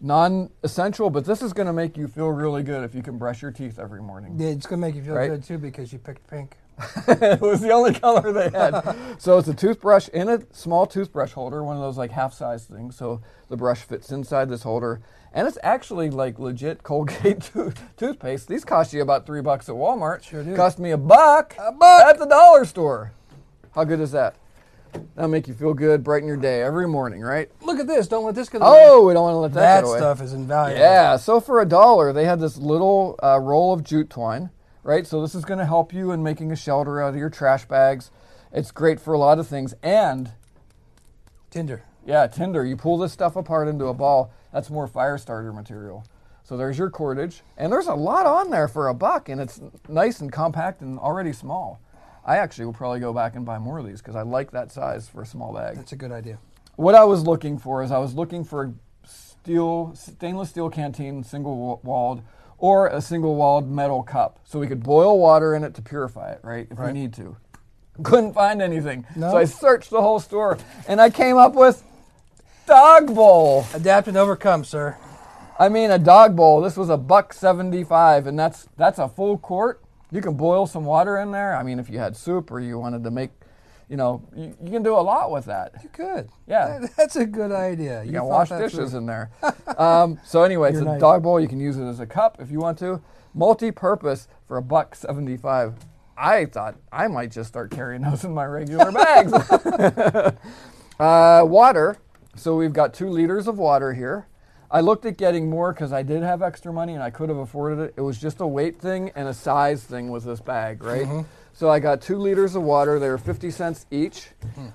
non-essential, 0.00 1.10
but 1.10 1.24
this 1.24 1.42
is 1.42 1.52
going 1.52 1.66
to 1.66 1.72
make 1.72 1.96
you 1.96 2.06
feel 2.08 2.28
really 2.28 2.62
good 2.62 2.84
if 2.84 2.94
you 2.94 3.02
can 3.02 3.18
brush 3.18 3.42
your 3.42 3.50
teeth 3.50 3.78
every 3.78 4.02
morning. 4.02 4.36
Yeah, 4.38 4.48
it's 4.48 4.66
gonna 4.66 4.80
make 4.80 4.94
you 4.94 5.02
feel 5.02 5.14
Right? 5.14 5.28
good 5.30 5.44
too 5.44 5.58
because 5.58 5.92
you 5.92 5.98
picked 5.98 6.26
pink. 6.28 6.56
it 7.08 7.40
was 7.40 7.60
the 7.60 7.70
only 7.70 7.92
color 7.94 8.32
they 8.32 8.50
had. 8.50 9.16
so 9.18 9.38
it's 9.38 9.48
a 9.48 9.54
toothbrush 9.54 10.08
in 10.08 10.28
a 10.28 10.40
small 10.52 10.86
toothbrush 10.86 11.32
holder, 11.32 11.62
one 11.64 11.76
of 11.76 11.82
those 11.82 11.98
like 11.98 12.10
half-size 12.12 12.64
things. 12.64 12.96
So 12.96 13.20
the 13.48 13.56
brush 13.56 13.80
fits 13.82 14.10
inside 14.12 14.48
this 14.48 14.62
holder, 14.62 15.00
and 15.32 15.48
it's 15.48 15.58
actually 15.62 16.10
like 16.10 16.38
legit 16.38 16.82
Colgate 16.82 17.40
tooth- 17.52 17.80
toothpaste. 17.96 18.48
These 18.48 18.64
cost 18.64 18.92
you 18.92 19.02
about 19.02 19.26
three 19.26 19.40
bucks 19.42 19.68
at 19.68 19.74
Walmart. 19.74 20.22
Sure 20.22 20.42
do. 20.44 20.54
Cost 20.54 20.78
me 20.78 20.90
a 20.90 20.96
buck. 20.98 21.54
A 21.58 21.72
buck. 21.72 22.02
at 22.06 22.18
the 22.18 22.26
dollar 22.26 22.64
store. 22.64 23.12
How 23.74 23.84
good 23.84 24.00
is 24.00 24.12
that? 24.12 24.36
That'll 25.14 25.30
make 25.30 25.46
you 25.46 25.54
feel 25.54 25.74
good, 25.74 26.02
brighten 26.02 26.26
your 26.26 26.38
day 26.38 26.62
every 26.62 26.88
morning, 26.88 27.20
right? 27.20 27.50
Look 27.60 27.78
at 27.78 27.86
this. 27.86 28.08
Don't 28.08 28.24
let 28.24 28.34
this 28.34 28.48
go. 28.48 28.58
Oh, 28.62 29.06
we 29.06 29.12
don't 29.12 29.22
want 29.22 29.34
to 29.34 29.38
let 29.38 29.52
that, 29.52 29.84
that 29.84 29.96
stuff 29.98 30.22
is 30.22 30.32
invaluable. 30.32 30.80
Yeah, 30.80 31.16
so 31.16 31.40
for 31.40 31.60
a 31.60 31.66
dollar, 31.66 32.12
they 32.12 32.24
had 32.24 32.40
this 32.40 32.56
little 32.56 33.18
uh, 33.22 33.38
roll 33.38 33.72
of 33.74 33.84
jute 33.84 34.08
twine, 34.08 34.48
right? 34.88 35.06
So 35.06 35.20
this 35.20 35.34
is 35.34 35.44
going 35.44 35.58
to 35.58 35.66
help 35.66 35.92
you 35.92 36.12
in 36.12 36.22
making 36.22 36.50
a 36.50 36.56
shelter 36.56 37.02
out 37.02 37.10
of 37.10 37.16
your 37.16 37.28
trash 37.28 37.66
bags. 37.66 38.10
It's 38.50 38.70
great 38.70 38.98
for 38.98 39.12
a 39.12 39.18
lot 39.18 39.38
of 39.38 39.46
things. 39.46 39.74
And 39.82 40.32
Tinder. 41.50 41.82
yeah, 42.06 42.26
tinder. 42.26 42.64
You 42.64 42.74
pull 42.74 42.96
this 42.96 43.12
stuff 43.12 43.36
apart 43.36 43.68
into 43.68 43.84
a 43.86 43.94
ball. 43.94 44.32
That's 44.50 44.70
more 44.70 44.86
fire 44.86 45.18
starter 45.18 45.52
material. 45.52 46.06
So 46.42 46.56
there's 46.56 46.78
your 46.78 46.88
cordage, 46.88 47.42
and 47.58 47.70
there's 47.70 47.86
a 47.86 47.94
lot 47.94 48.24
on 48.24 48.50
there 48.50 48.66
for 48.66 48.88
a 48.88 48.94
buck, 48.94 49.28
and 49.28 49.38
it's 49.38 49.60
nice 49.88 50.20
and 50.20 50.32
compact 50.32 50.80
and 50.80 50.98
already 50.98 51.34
small. 51.34 51.82
I 52.24 52.38
actually 52.38 52.64
will 52.64 52.72
probably 52.72 53.00
go 53.00 53.12
back 53.12 53.36
and 53.36 53.44
buy 53.44 53.58
more 53.58 53.78
of 53.78 53.86
these 53.86 54.00
because 54.00 54.16
I 54.16 54.22
like 54.22 54.52
that 54.52 54.72
size 54.72 55.06
for 55.06 55.20
a 55.20 55.26
small 55.26 55.52
bag. 55.52 55.76
That's 55.76 55.92
a 55.92 55.96
good 55.96 56.12
idea. 56.12 56.38
What 56.76 56.94
I 56.94 57.04
was 57.04 57.24
looking 57.24 57.58
for 57.58 57.82
is 57.82 57.90
I 57.90 57.98
was 57.98 58.14
looking 58.14 58.42
for 58.42 58.64
a 58.64 58.72
steel, 59.06 59.92
stainless 59.94 60.48
steel 60.48 60.70
canteen, 60.70 61.22
single 61.24 61.78
walled, 61.82 62.22
or 62.58 62.88
a 62.88 63.00
single 63.00 63.36
walled 63.36 63.70
metal 63.70 64.02
cup, 64.02 64.40
so 64.44 64.58
we 64.58 64.66
could 64.66 64.82
boil 64.82 65.18
water 65.18 65.54
in 65.54 65.62
it 65.64 65.74
to 65.74 65.82
purify 65.82 66.32
it, 66.32 66.40
right? 66.42 66.66
If 66.70 66.78
Right. 66.78 66.92
we 66.92 67.00
need 67.00 67.12
to. 67.14 67.36
Couldn't 68.02 68.32
find 68.32 68.60
anything, 68.62 69.04
No? 69.16 69.30
so 69.32 69.36
I 69.38 69.44
searched 69.44 69.90
the 69.90 70.00
whole 70.02 70.20
store, 70.20 70.56
and 70.86 71.00
I 71.00 71.10
came 71.10 71.36
up 71.36 71.54
with 71.54 71.82
dog 72.66 73.14
bowl. 73.14 73.64
Adapt 73.74 74.08
and 74.08 74.16
overcome, 74.16 74.64
sir. 74.64 74.96
I 75.58 75.68
mean, 75.68 75.90
a 75.90 75.98
dog 75.98 76.36
bowl. 76.36 76.60
This 76.60 76.76
was 76.76 76.88
a 76.90 76.96
buck 76.96 77.32
seventy-five, 77.32 78.26
and 78.28 78.38
that's 78.38 78.68
that's 78.76 78.98
a 79.00 79.08
full 79.08 79.38
quart. 79.38 79.80
You 80.12 80.20
can 80.20 80.34
boil 80.34 80.66
some 80.66 80.84
water 80.84 81.18
in 81.18 81.32
there. 81.32 81.54
I 81.56 81.62
mean, 81.64 81.78
if 81.78 81.90
you 81.90 81.98
had 81.98 82.16
soup 82.16 82.50
or 82.52 82.60
you 82.60 82.78
wanted 82.78 83.02
to 83.04 83.10
make, 83.10 83.30
you 83.88 83.96
know, 83.96 84.22
you, 84.36 84.54
you 84.62 84.70
can 84.70 84.82
do 84.82 84.94
a 84.94 85.00
lot 85.00 85.30
with 85.30 85.46
that. 85.46 85.72
You 85.82 85.88
could. 85.88 86.28
Yeah. 86.46 86.78
That- 86.80 86.96
that's 86.96 87.16
a 87.16 87.26
good 87.26 87.52
idea. 87.52 88.04
You 88.04 88.12
can 88.12 88.24
wash 88.24 88.50
dishes 88.50 88.94
in 88.94 89.06
there. 89.06 89.30
um, 89.78 90.18
so 90.24 90.42
anyway, 90.42 90.68
it's 90.70 90.74
You're 90.74 90.82
a 90.82 90.92
nice. 90.92 91.00
dog 91.00 91.22
bowl. 91.22 91.40
You 91.40 91.48
can 91.48 91.60
use 91.60 91.76
it 91.78 91.84
as 91.84 92.00
a 92.00 92.06
cup 92.06 92.36
if 92.40 92.50
you 92.50 92.58
want 92.58 92.78
to. 92.80 93.00
Multi-purpose 93.34 94.28
for 94.46 94.56
a 94.56 94.62
buck 94.62 94.94
seventy-five. 94.94 95.74
I 96.16 96.46
thought 96.46 96.76
I 96.90 97.06
might 97.08 97.30
just 97.30 97.48
start 97.48 97.70
carrying 97.70 98.02
those 98.02 98.24
in 98.24 98.34
my 98.34 98.44
regular 98.44 98.90
bags. 98.90 99.32
uh, 100.98 101.42
water. 101.44 101.96
So 102.36 102.56
we've 102.56 102.72
got 102.72 102.94
two 102.94 103.08
liters 103.08 103.46
of 103.48 103.58
water 103.58 103.92
here. 103.92 104.26
I 104.70 104.80
looked 104.80 105.06
at 105.06 105.16
getting 105.16 105.48
more 105.48 105.72
because 105.72 105.92
I 105.92 106.02
did 106.02 106.22
have 106.22 106.42
extra 106.42 106.72
money 106.72 106.92
and 106.94 107.02
I 107.02 107.10
could 107.10 107.28
have 107.30 107.38
afforded 107.38 107.78
it. 107.80 107.94
It 107.96 108.02
was 108.02 108.18
just 108.18 108.40
a 108.40 108.46
weight 108.46 108.78
thing 108.80 109.10
and 109.14 109.26
a 109.28 109.34
size 109.34 109.82
thing 109.82 110.10
with 110.10 110.24
this 110.24 110.40
bag, 110.40 110.82
right? 110.82 111.24
So 111.58 111.68
I 111.68 111.80
got 111.80 112.00
two 112.00 112.18
liters 112.18 112.54
of 112.54 112.62
water. 112.62 113.00
They 113.00 113.08
were 113.08 113.18
50 113.18 113.50
cents 113.50 113.84
each. 113.90 114.28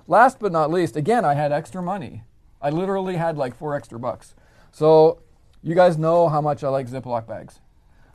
Last 0.06 0.38
but 0.42 0.52
not 0.52 0.70
least, 0.70 0.98
again, 0.98 1.24
I 1.24 1.34
had 1.34 1.54
extra 1.54 1.82
money. 1.82 2.24
I 2.62 2.72
literally 2.72 3.16
had 3.16 3.38
like 3.38 3.56
four 3.56 3.74
extra 3.74 3.98
bucks. 3.98 4.36
So 4.74 5.22
you 5.62 5.76
guys 5.76 5.98
know 5.98 6.28
how 6.28 6.42
much 6.42 6.62
I 6.62 6.68
like 6.68 6.90
Ziploc 6.90 7.26
bags. 7.26 7.62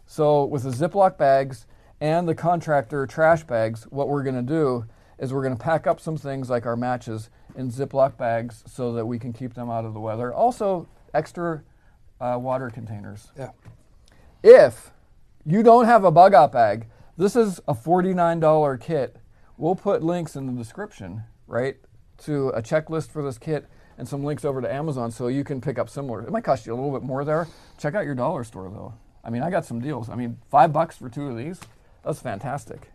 So 0.05 0.45
with 0.45 0.65
the 0.65 0.69
Ziploc 0.69 1.17
bags 1.17 1.65
and 1.99 2.29
the 2.29 2.35
contractor 2.35 3.07
trash 3.07 3.43
bags, 3.43 3.85
what 3.85 4.11
we're 4.11 4.23
going 4.23 4.37
to 4.37 4.43
do 4.43 4.85
is 5.19 5.33
we're 5.33 5.45
going 5.45 5.57
to 5.57 5.65
pack 5.65 5.87
up 5.87 5.99
some 5.99 6.19
things 6.19 6.51
like 6.51 6.67
our 6.67 6.77
matches 6.77 7.31
in 7.57 7.71
Ziploc 7.71 8.19
bags 8.19 8.65
so 8.67 8.93
that 8.93 9.07
we 9.07 9.19
can 9.19 9.33
keep 9.33 9.55
them 9.55 9.71
out 9.71 9.87
of 9.87 9.95
the 9.95 10.01
weather. 10.01 10.31
Also, 10.31 10.87
extra 11.15 11.63
uh, 12.21 12.37
water 12.39 12.69
containers. 12.69 13.33
Yeah. 13.35 13.53
If 14.43 14.91
you 15.47 15.63
don't 15.63 15.87
have 15.87 16.05
a 16.05 16.11
bug 16.11 16.35
out 16.35 16.53
bag, 16.53 16.87
this 17.19 17.37
is 17.37 17.61
a 17.69 17.75
$49 17.75 18.81
kit. 18.81 19.17
We'll 19.57 19.75
put 19.75 20.03
links 20.03 20.37
in 20.37 20.47
the 20.47 20.53
description, 20.53 21.25
right, 21.49 21.77
to 22.19 22.49
a 22.51 22.63
checklist 22.63 23.11
for 23.11 23.23
this 23.23 23.39
kit 23.39 23.67
and 23.99 24.09
some 24.09 24.23
links 24.23 24.45
over 24.45 24.63
to 24.63 24.73
Amazon 24.73 25.11
so 25.11 25.27
you 25.27 25.43
can 25.43 25.61
pick 25.61 25.79
up 25.79 25.91
similar. 25.91 26.23
It 26.23 26.31
might 26.31 26.45
cost 26.45 26.65
you 26.65 26.73
a 26.73 26.77
little 26.77 26.93
bit 26.93 27.03
more 27.03 27.25
there. 27.25 27.49
Check 27.77 27.95
out 27.97 28.05
your 28.05 28.15
dollar 28.15 28.45
store 28.45 28.71
though. 28.71 28.95
I 29.25 29.31
mean, 29.31 29.43
I 29.43 29.51
got 29.51 29.65
some 29.65 29.81
deals. 29.81 30.09
I 30.09 30.15
mean, 30.15 30.39
five 30.49 30.73
bucks 30.73 30.97
for 30.97 31.09
two 31.09 31.27
of 31.27 31.37
these. 31.37 31.61
That's 32.05 32.21
fantastic. 32.21 32.93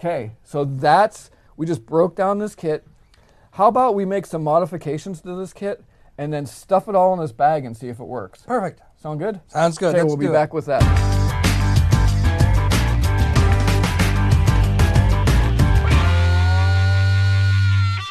Okay, 0.00 0.32
so 0.42 0.64
that's, 0.64 1.30
we 1.56 1.66
just 1.66 1.84
broke 1.84 2.16
down 2.16 2.38
this 2.38 2.54
kit. 2.54 2.86
How 3.52 3.68
about 3.68 3.94
we 3.94 4.06
make 4.06 4.26
some 4.26 4.42
modifications 4.42 5.20
to 5.20 5.36
this 5.36 5.52
kit 5.52 5.84
and 6.16 6.32
then 6.32 6.46
stuff 6.46 6.88
it 6.88 6.94
all 6.94 7.12
in 7.12 7.20
this 7.20 7.32
bag 7.32 7.66
and 7.66 7.76
see 7.76 7.88
if 7.88 8.00
it 8.00 8.04
works? 8.04 8.42
Perfect. 8.42 8.80
Sound 8.96 9.20
good? 9.20 9.40
Sounds 9.48 9.76
good. 9.76 9.90
Okay, 9.90 9.98
Let's 9.98 10.08
we'll 10.08 10.16
be 10.16 10.26
do 10.26 10.30
it. 10.30 10.34
back 10.34 10.54
with 10.54 10.66
that. 10.66 11.13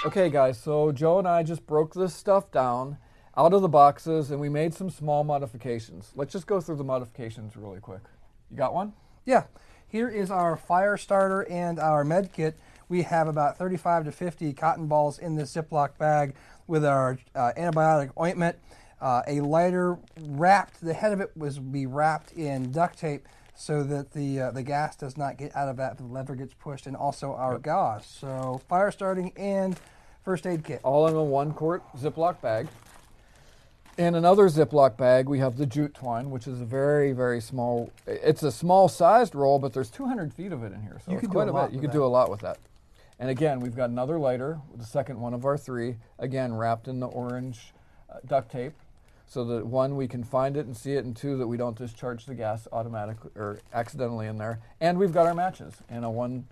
Okay, 0.05 0.29
guys, 0.29 0.59
so 0.59 0.91
Joe 0.91 1.19
and 1.19 1.25
I 1.25 1.43
just 1.43 1.65
broke 1.65 1.93
this 1.93 2.13
stuff 2.13 2.51
down 2.51 2.97
out 3.37 3.53
of 3.53 3.61
the 3.61 3.69
boxes 3.69 4.31
and 4.31 4.41
we 4.41 4.49
made 4.49 4.73
some 4.73 4.89
small 4.89 5.23
modifications. 5.23 6.11
Let's 6.13 6.33
just 6.33 6.45
go 6.45 6.59
through 6.59 6.75
the 6.75 6.83
modifications 6.83 7.55
really 7.55 7.79
quick. 7.79 8.01
You 8.51 8.57
got 8.57 8.73
one? 8.73 8.91
Yeah. 9.23 9.45
Here 9.87 10.09
is 10.09 10.29
our 10.29 10.57
fire 10.57 10.97
starter 10.97 11.49
and 11.49 11.79
our 11.79 12.03
med 12.03 12.33
kit. 12.33 12.59
We 12.89 13.03
have 13.03 13.29
about 13.29 13.57
35 13.57 14.03
to 14.03 14.11
50 14.11 14.51
cotton 14.51 14.87
balls 14.87 15.19
in 15.19 15.35
this 15.35 15.53
Ziploc 15.53 15.97
bag 15.97 16.35
with 16.67 16.83
our 16.83 17.17
uh, 17.33 17.53
antibiotic 17.57 18.11
ointment. 18.19 18.57
Uh, 18.99 19.21
a 19.25 19.39
lighter 19.39 19.97
wrapped, 20.19 20.81
the 20.81 20.93
head 20.93 21.13
of 21.13 21.21
it 21.21 21.31
was 21.37 21.59
be 21.59 21.85
wrapped 21.85 22.33
in 22.33 22.73
duct 22.73 22.99
tape 22.99 23.25
so 23.55 23.83
that 23.83 24.11
the 24.11 24.41
uh, 24.41 24.51
the 24.51 24.63
gas 24.63 24.95
does 24.95 25.15
not 25.15 25.37
get 25.37 25.55
out 25.55 25.69
of 25.69 25.77
that 25.77 25.97
the 25.97 26.03
lever 26.03 26.35
gets 26.35 26.53
pushed, 26.53 26.87
and 26.87 26.95
also 26.95 27.33
our 27.33 27.57
gauze. 27.59 28.05
So 28.05 28.61
fire 28.67 28.91
starting 28.91 29.31
and 29.37 29.79
first 30.23 30.47
aid 30.47 30.63
kit. 30.63 30.79
All 30.83 31.07
in 31.07 31.15
a 31.15 31.23
one 31.23 31.53
quart 31.53 31.83
Ziploc 31.97 32.41
bag. 32.41 32.67
In 33.97 34.15
another 34.15 34.45
Ziploc 34.49 34.97
bag, 34.97 35.29
we 35.29 35.37
have 35.37 35.57
the 35.57 35.67
jute 35.67 35.93
twine, 35.93 36.31
which 36.31 36.47
is 36.47 36.59
a 36.61 36.65
very, 36.65 37.11
very 37.11 37.39
small. 37.39 37.91
It's 38.07 38.41
a 38.41 38.51
small 38.51 38.87
sized 38.89 39.35
roll, 39.35 39.59
but 39.59 39.73
there's 39.73 39.91
200 39.91 40.33
feet 40.33 40.51
of 40.51 40.63
it 40.63 40.73
in 40.73 40.81
here, 40.81 40.99
so 41.05 41.11
You 41.11 41.17
it's 41.17 41.21
could 41.21 41.29
do 41.29 41.33
quite 41.33 41.47
a 41.49 41.53
bit. 41.53 41.71
You 41.71 41.75
with 41.77 41.81
could 41.81 41.91
do 41.91 41.99
that. 41.99 42.05
a 42.05 42.07
lot 42.07 42.31
with 42.31 42.39
that. 42.39 42.57
And 43.19 43.29
again, 43.29 43.59
we've 43.59 43.75
got 43.75 43.91
another 43.91 44.17
lighter, 44.17 44.59
the 44.75 44.83
second 44.85 45.19
one 45.19 45.35
of 45.35 45.45
our 45.45 45.57
three, 45.57 45.97
again 46.17 46.55
wrapped 46.55 46.87
in 46.87 46.99
the 46.99 47.07
orange 47.07 47.73
uh, 48.11 48.15
duct 48.25 48.51
tape. 48.51 48.73
so 49.27 49.45
that 49.45 49.65
one 49.67 49.95
we 49.95 50.07
can 50.07 50.23
find 50.23 50.57
it 50.57 50.65
and 50.65 50.75
see 50.75 50.93
it, 50.93 51.05
and 51.05 51.15
two 51.15 51.37
that 51.37 51.45
we 51.47 51.55
don't 51.55 51.77
discharge 51.77 52.25
the 52.25 52.33
gas 52.33 52.67
automatically 52.71 53.29
or 53.35 53.59
accidentally 53.73 54.25
in 54.25 54.39
there. 54.39 54.59
And 54.81 54.97
we've 54.97 55.13
got 55.13 55.27
our 55.27 55.35
matches 55.35 55.75
in 55.89 56.03
a 56.03 56.09
one 56.09 56.47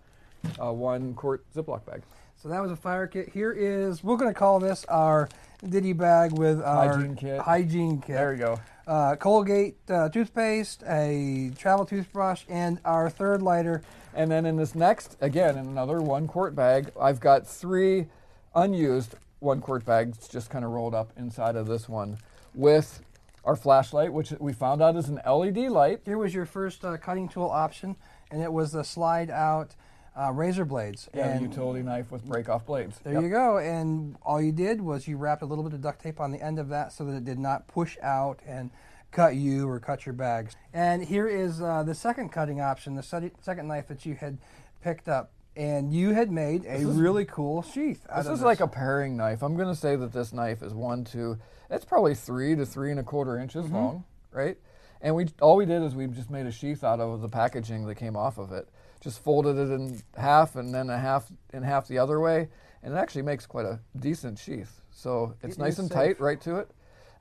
uh, 0.61 0.71
one 0.71 1.15
quart 1.15 1.43
Ziploc 1.55 1.85
bag. 1.85 2.03
So 2.41 2.49
that 2.49 2.59
was 2.59 2.71
a 2.71 2.75
fire 2.75 3.05
kit. 3.05 3.29
Here 3.29 3.51
is 3.51 4.03
we're 4.03 4.17
going 4.17 4.33
to 4.33 4.39
call 4.39 4.59
this 4.59 4.83
our 4.85 5.29
ditty 5.69 5.93
bag 5.93 6.31
with 6.31 6.59
our 6.63 6.97
Hygiene 6.97 7.15
kit. 7.15 7.39
Hygiene 7.39 8.01
kit. 8.01 8.15
There 8.15 8.31
we 8.31 8.37
go. 8.37 8.59
Uh, 8.87 9.15
Colgate 9.15 9.77
uh, 9.91 10.09
toothpaste, 10.09 10.81
a 10.87 11.51
travel 11.55 11.85
toothbrush, 11.85 12.45
and 12.49 12.79
our 12.83 13.11
third 13.11 13.43
lighter. 13.43 13.83
And 14.15 14.31
then 14.31 14.47
in 14.47 14.55
this 14.55 14.73
next, 14.73 15.17
again, 15.21 15.55
in 15.55 15.67
another 15.67 16.01
one 16.01 16.27
quart 16.27 16.55
bag, 16.55 16.91
I've 16.99 17.19
got 17.19 17.45
three 17.45 18.07
unused 18.55 19.13
one 19.37 19.61
quart 19.61 19.85
bags 19.85 20.27
just 20.27 20.49
kind 20.49 20.65
of 20.65 20.71
rolled 20.71 20.95
up 20.95 21.11
inside 21.17 21.55
of 21.55 21.67
this 21.67 21.87
one 21.87 22.17
with 22.55 23.03
our 23.45 23.55
flashlight, 23.55 24.11
which 24.11 24.31
we 24.39 24.51
found 24.51 24.81
out 24.81 24.95
is 24.95 25.09
an 25.09 25.21
LED 25.27 25.69
light. 25.69 26.01
Here 26.05 26.17
was 26.17 26.33
your 26.33 26.47
first 26.47 26.83
uh, 26.83 26.97
cutting 26.97 27.29
tool 27.29 27.49
option, 27.51 27.97
and 28.31 28.41
it 28.41 28.51
was 28.51 28.71
the 28.71 28.83
slide 28.83 29.29
out 29.29 29.75
uh, 30.19 30.31
razor 30.31 30.65
blades. 30.65 31.09
Yeah, 31.13 31.29
and 31.29 31.39
a 31.45 31.49
utility 31.49 31.81
knife 31.83 32.11
with 32.11 32.23
break 32.25 32.49
off 32.49 32.65
blades. 32.65 32.99
There 33.03 33.13
Yep. 33.13 33.23
you 33.23 33.29
go. 33.29 33.57
And 33.57 34.15
all 34.23 34.41
you 34.41 34.51
did 34.51 34.81
was 34.81 35.07
you 35.07 35.17
wrapped 35.17 35.41
a 35.41 35.45
little 35.45 35.63
bit 35.63 35.73
of 35.73 35.81
duct 35.81 36.01
tape 36.01 36.19
on 36.19 36.31
the 36.31 36.41
end 36.41 36.59
of 36.59 36.69
that 36.69 36.91
so 36.91 37.05
that 37.05 37.13
it 37.15 37.25
did 37.25 37.39
not 37.39 37.67
push 37.67 37.97
out 38.03 38.39
and 38.45 38.71
cut 39.11 39.35
you 39.35 39.67
or 39.67 39.79
cut 39.79 40.05
your 40.05 40.13
bags. 40.13 40.55
And 40.73 41.03
here 41.03 41.27
is 41.27 41.61
uh, 41.61 41.83
the 41.83 41.95
second 41.95 42.29
cutting 42.29 42.61
option, 42.61 42.95
the 42.95 43.03
second 43.41 43.67
knife 43.67 43.87
that 43.87 44.05
you 44.05 44.15
had 44.15 44.37
picked 44.81 45.07
up. 45.09 45.31
And 45.53 45.93
you 45.93 46.13
had 46.13 46.31
made 46.31 46.65
a 46.65 46.85
really 46.85 47.25
cool 47.25 47.61
sheath. 47.61 48.05
Out 48.09 48.23
This 48.23 48.31
is 48.33 48.41
like 48.41 48.61
a 48.61 48.67
paring 48.69 49.17
knife. 49.17 49.41
I'm 49.43 49.57
going 49.57 49.67
to 49.67 49.75
say 49.75 49.97
that 49.97 50.13
this 50.13 50.31
knife 50.31 50.63
is 50.63 50.73
one 50.73 51.03
to, 51.05 51.37
it's 51.69 51.83
probably 51.83 52.15
three 52.15 52.55
to 52.55 52.65
three 52.65 52.89
and 52.89 53.01
a 53.01 53.03
quarter 53.03 53.37
inches 53.37 53.65
Mm-hmm. 53.65 53.75
long, 53.75 54.03
right? 54.31 54.57
And 55.01 55.15
we 55.15 55.27
all 55.41 55.55
we 55.55 55.65
did 55.65 55.81
is 55.81 55.95
we 55.95 56.07
just 56.07 56.29
made 56.29 56.45
a 56.45 56.51
sheath 56.51 56.83
out 56.83 56.99
of 56.99 57.21
the 57.21 57.27
packaging 57.29 57.85
that 57.87 57.95
came 57.95 58.15
off 58.15 58.37
of 58.37 58.51
it. 58.51 58.69
Just 59.01 59.23
folded 59.23 59.57
it 59.57 59.71
in 59.73 60.01
half 60.15 60.55
and 60.55 60.73
then 60.73 60.89
a 60.89 60.97
half 60.97 61.31
in 61.53 61.63
half 61.63 61.87
the 61.87 61.97
other 61.97 62.19
way, 62.19 62.49
and 62.83 62.93
it 62.93 62.97
actually 62.97 63.23
makes 63.23 63.47
quite 63.47 63.65
a 63.65 63.79
decent 63.97 64.37
sheath. 64.37 64.79
So 64.91 65.33
it's 65.41 65.57
It 65.57 65.59
nice 65.59 65.79
and 65.79 65.87
safe. 65.89 65.95
tight 65.97 66.19
right 66.19 66.39
to 66.41 66.57
it. 66.57 66.69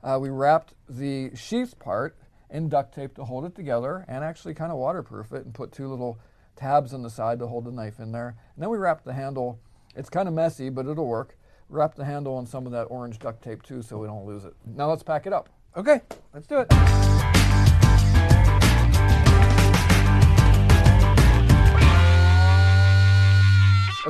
Uh, 0.03 0.19
we 0.21 0.29
wrapped 0.29 0.75
the 0.87 1.31
sheath 1.35 1.77
part 1.79 2.15
in 2.51 2.69
duct 2.69 2.93
tape 2.93 3.15
to 3.15 3.23
hold 3.25 3.45
it 3.45 3.55
together, 3.55 4.05
and 4.07 4.23
actually 4.23 4.53
kind 4.53 4.71
of 4.71 4.77
waterproof 4.77 5.31
it, 5.31 5.45
and 5.45 5.53
put 5.53 5.71
two 5.71 5.87
little 5.87 6.19
tabs 6.55 6.93
on 6.93 7.01
the 7.01 7.09
side 7.09 7.39
to 7.39 7.47
hold 7.47 7.65
the 7.65 7.71
knife 7.71 7.99
in 7.99 8.11
there. 8.11 8.35
And 8.55 8.61
then 8.61 8.69
we 8.69 8.77
wrapped 8.77 9.05
the 9.05 9.13
handle. 9.13 9.59
It's 9.95 10.09
kind 10.09 10.27
of 10.27 10.35
messy, 10.35 10.69
but 10.69 10.85
it'll 10.85 11.07
work. 11.07 11.35
Wrap 11.69 11.95
the 11.95 12.05
handle 12.05 12.35
on 12.35 12.45
some 12.45 12.65
of 12.67 12.71
that 12.73 12.83
orange 12.85 13.17
duct 13.17 13.41
tape 13.43 13.63
too, 13.63 13.81
so 13.81 13.97
we 13.97 14.05
don't 14.05 14.25
lose 14.25 14.45
it. 14.45 14.53
Now 14.65 14.89
let's 14.89 15.03
pack 15.03 15.25
it 15.25 15.33
up. 15.33 15.49
Okay, 15.75 16.01
let's 16.33 16.45
do 16.45 16.59
it. 16.59 17.40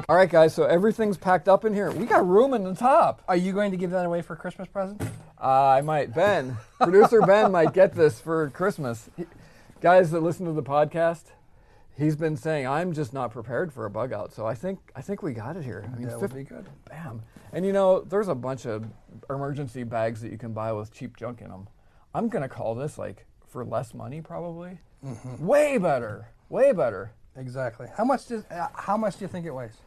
All 0.08 0.15
right, 0.17 0.30
guys. 0.30 0.54
So 0.54 0.63
everything's 0.63 1.17
packed 1.17 1.47
up 1.50 1.63
in 1.65 1.74
here. 1.74 1.91
We 1.91 2.06
got 2.06 2.26
room 2.28 2.54
in 2.54 2.63
the 2.63 2.74
top. 2.74 3.21
Are 3.28 3.36
you 3.36 3.52
going 3.54 3.71
to 3.71 3.78
give 3.78 3.91
that 3.91 4.06
away 4.06 4.21
for 4.21 4.36
Christmas 4.36 4.67
present? 4.67 5.02
Uh, 5.41 5.45
I 5.67 5.82
might. 5.82 6.13
Ben, 6.13 6.58
producer 6.80 7.21
Ben, 7.21 7.52
might 7.52 7.74
get 7.74 7.93
this 7.93 8.19
for 8.19 8.50
Christmas. 8.52 9.10
He- 9.17 9.26
guys 9.82 10.12
that 10.12 10.21
listen 10.21 10.45
to 10.45 10.54
the 10.54 10.63
podcast, 10.63 11.24
he's 11.97 12.15
been 12.15 12.38
saying 12.38 12.67
I'm 12.67 12.93
just 12.93 13.13
not 13.13 13.32
prepared 13.32 13.74
for 13.74 13.86
a 13.86 13.89
bug 13.89 14.13
out. 14.13 14.32
So 14.34 14.45
I 14.45 14.54
think 14.56 14.80
I 14.95 15.02
think 15.02 15.21
we 15.24 15.34
got 15.34 15.56
it 15.58 15.63
here. 15.63 15.84
I 15.86 15.97
mean, 15.97 16.08
That 16.08 16.19
would 16.21 16.34
be 16.34 16.43
good. 16.43 16.67
Bam. 16.89 17.21
And 17.52 17.65
you 17.65 17.74
know, 17.74 18.02
there's 18.02 18.28
a 18.30 18.36
bunch 18.36 18.65
of 18.65 18.86
emergency 19.30 19.84
bags 19.84 20.21
that 20.21 20.32
you 20.32 20.38
can 20.38 20.54
buy 20.54 20.71
with 20.71 20.93
cheap 20.93 21.17
junk 21.17 21.41
in 21.41 21.50
them. 21.50 21.67
I'm 22.13 22.30
gonna 22.30 22.50
call 22.50 22.76
this 22.76 22.97
like 22.97 23.26
for 23.51 23.65
less 23.65 23.93
money, 23.93 24.21
probably. 24.21 24.79
Way 25.39 25.77
better. 25.77 26.29
Way 26.49 26.71
better. 26.71 27.11
Exactly. 27.35 27.87
How 27.95 28.05
much 28.05 28.27
does 28.27 28.43
uh, 28.51 28.67
how 28.73 28.97
much 28.97 29.17
do 29.17 29.25
you 29.25 29.27
think 29.27 29.45
it 29.45 29.51
weighs? 29.51 29.77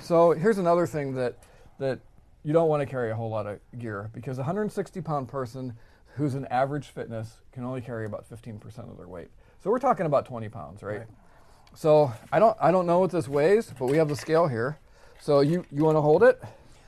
So 0.00 0.32
here's 0.32 0.58
another 0.58 0.86
thing 0.86 1.14
that 1.14 1.36
that 1.78 2.00
you 2.44 2.52
don't 2.52 2.68
want 2.68 2.80
to 2.80 2.86
carry 2.86 3.10
a 3.10 3.14
whole 3.14 3.30
lot 3.30 3.46
of 3.46 3.58
gear 3.78 4.10
because 4.12 4.38
a 4.38 4.42
160 4.42 5.00
pound 5.00 5.28
person 5.28 5.74
who's 6.16 6.34
an 6.34 6.46
average 6.46 6.88
fitness 6.88 7.40
can 7.52 7.64
only 7.64 7.80
carry 7.80 8.06
about 8.06 8.28
15% 8.30 8.62
of 8.90 8.96
their 8.96 9.08
weight. 9.08 9.28
So 9.62 9.70
we're 9.70 9.78
talking 9.80 10.06
about 10.06 10.26
20 10.26 10.48
pounds, 10.48 10.82
right? 10.82 10.98
Right. 10.98 11.06
So 11.74 12.12
I 12.32 12.38
don't 12.38 12.56
I 12.60 12.70
don't 12.70 12.86
know 12.86 13.00
what 13.00 13.10
this 13.10 13.28
weighs, 13.28 13.72
but 13.78 13.86
we 13.86 13.96
have 13.96 14.08
the 14.08 14.16
scale 14.16 14.46
here. 14.46 14.78
So 15.20 15.40
you 15.40 15.64
you 15.70 15.84
want 15.84 15.96
to 15.96 16.02
hold 16.02 16.22
it? 16.22 16.42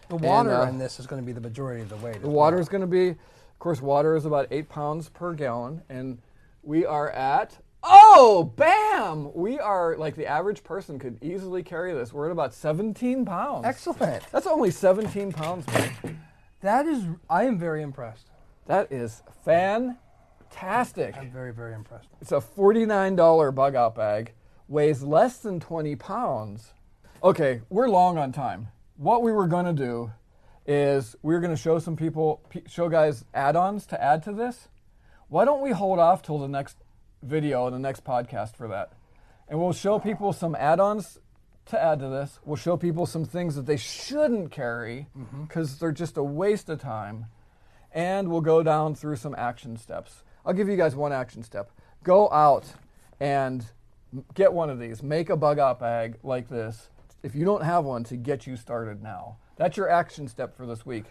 The 0.08 0.16
water 0.16 0.54
uh, 0.54 0.68
in 0.68 0.78
this 0.78 1.00
is 1.00 1.06
going 1.06 1.20
to 1.20 1.26
be 1.26 1.32
the 1.32 1.40
majority 1.40 1.82
of 1.82 1.88
the 1.88 1.96
weight. 1.96 2.22
The 2.22 2.28
water 2.28 2.60
is 2.60 2.68
going 2.68 2.82
to 2.82 2.86
be, 2.86 3.08
of 3.08 3.58
course, 3.58 3.82
water 3.82 4.14
is 4.14 4.24
about 4.24 4.46
eight 4.52 4.68
pounds 4.68 5.08
per 5.08 5.32
gallon, 5.34 5.82
and 5.88 6.18
we 6.66 6.84
are 6.84 7.10
at. 7.10 7.58
Oh, 7.82 8.52
bam! 8.56 9.32
We 9.32 9.60
are 9.60 9.96
like 9.96 10.16
the 10.16 10.26
average 10.26 10.64
person 10.64 10.98
could 10.98 11.22
easily 11.22 11.62
carry 11.62 11.94
this. 11.94 12.12
We're 12.12 12.26
at 12.26 12.32
about 12.32 12.52
17 12.52 13.24
pounds. 13.24 13.64
Excellent. 13.64 14.24
That's 14.32 14.48
only 14.48 14.72
17 14.72 15.32
pounds. 15.32 15.64
Mike. 15.68 16.16
That 16.62 16.86
is, 16.86 17.04
I 17.30 17.44
am 17.44 17.58
very 17.58 17.82
impressed. 17.82 18.30
That 18.66 18.90
is 18.90 19.22
fantastic. 19.44 21.16
I'm 21.16 21.30
very, 21.30 21.52
very 21.52 21.74
impressed. 21.74 22.08
It's 22.20 22.32
a 22.32 22.40
$49 22.40 23.54
bug 23.54 23.76
out 23.76 23.94
bag, 23.94 24.32
weighs 24.66 25.02
less 25.04 25.38
than 25.38 25.60
20 25.60 25.94
pounds. 25.94 26.72
Okay, 27.22 27.60
we're 27.68 27.88
long 27.88 28.18
on 28.18 28.32
time. 28.32 28.68
What 28.96 29.22
we 29.22 29.30
were 29.30 29.46
going 29.46 29.66
to 29.66 29.72
do 29.72 30.10
is 30.66 31.14
we 31.22 31.36
are 31.36 31.40
going 31.40 31.54
to 31.54 31.62
show 31.62 31.78
some 31.78 31.94
people, 31.94 32.42
show 32.66 32.88
guys 32.88 33.24
add 33.32 33.54
ons 33.54 33.86
to 33.86 34.02
add 34.02 34.24
to 34.24 34.32
this. 34.32 34.66
Why 35.28 35.44
don't 35.44 35.60
we 35.60 35.72
hold 35.72 35.98
off 35.98 36.22
till 36.22 36.38
the 36.38 36.48
next 36.48 36.76
video, 37.22 37.66
and 37.66 37.74
the 37.74 37.80
next 37.80 38.04
podcast 38.04 38.54
for 38.54 38.68
that? 38.68 38.92
And 39.48 39.60
we'll 39.60 39.72
show 39.72 39.98
people 39.98 40.32
some 40.32 40.54
add 40.54 40.78
ons 40.78 41.18
to 41.66 41.82
add 41.82 41.98
to 41.98 42.08
this. 42.08 42.38
We'll 42.44 42.56
show 42.56 42.76
people 42.76 43.06
some 43.06 43.24
things 43.24 43.56
that 43.56 43.66
they 43.66 43.76
shouldn't 43.76 44.52
carry 44.52 45.08
mm-hmm. 45.18 45.44
because 45.44 45.78
they're 45.78 45.90
just 45.92 46.16
a 46.16 46.22
waste 46.22 46.68
of 46.68 46.80
time 46.80 47.26
and 47.92 48.28
we'll 48.28 48.40
go 48.40 48.62
down 48.62 48.94
through 48.94 49.16
some 49.16 49.34
action 49.36 49.76
steps. 49.76 50.22
I'll 50.44 50.52
give 50.52 50.68
you 50.68 50.76
guys 50.76 50.94
one 50.94 51.12
action 51.12 51.42
step. 51.42 51.72
Go 52.04 52.30
out 52.30 52.66
and 53.18 53.64
get 54.34 54.52
one 54.52 54.70
of 54.70 54.78
these. 54.78 55.02
Make 55.02 55.30
a 55.30 55.36
bug 55.36 55.58
out 55.58 55.80
bag 55.80 56.18
like 56.22 56.48
this. 56.48 56.88
If 57.22 57.34
you 57.34 57.44
don't 57.44 57.64
have 57.64 57.84
one, 57.84 58.04
to 58.04 58.16
get 58.16 58.46
you 58.46 58.56
started 58.56 59.02
now. 59.02 59.38
That's 59.56 59.76
your 59.76 59.88
action 59.88 60.28
step 60.28 60.56
for 60.56 60.66
this 60.66 60.86
week. 60.86 61.06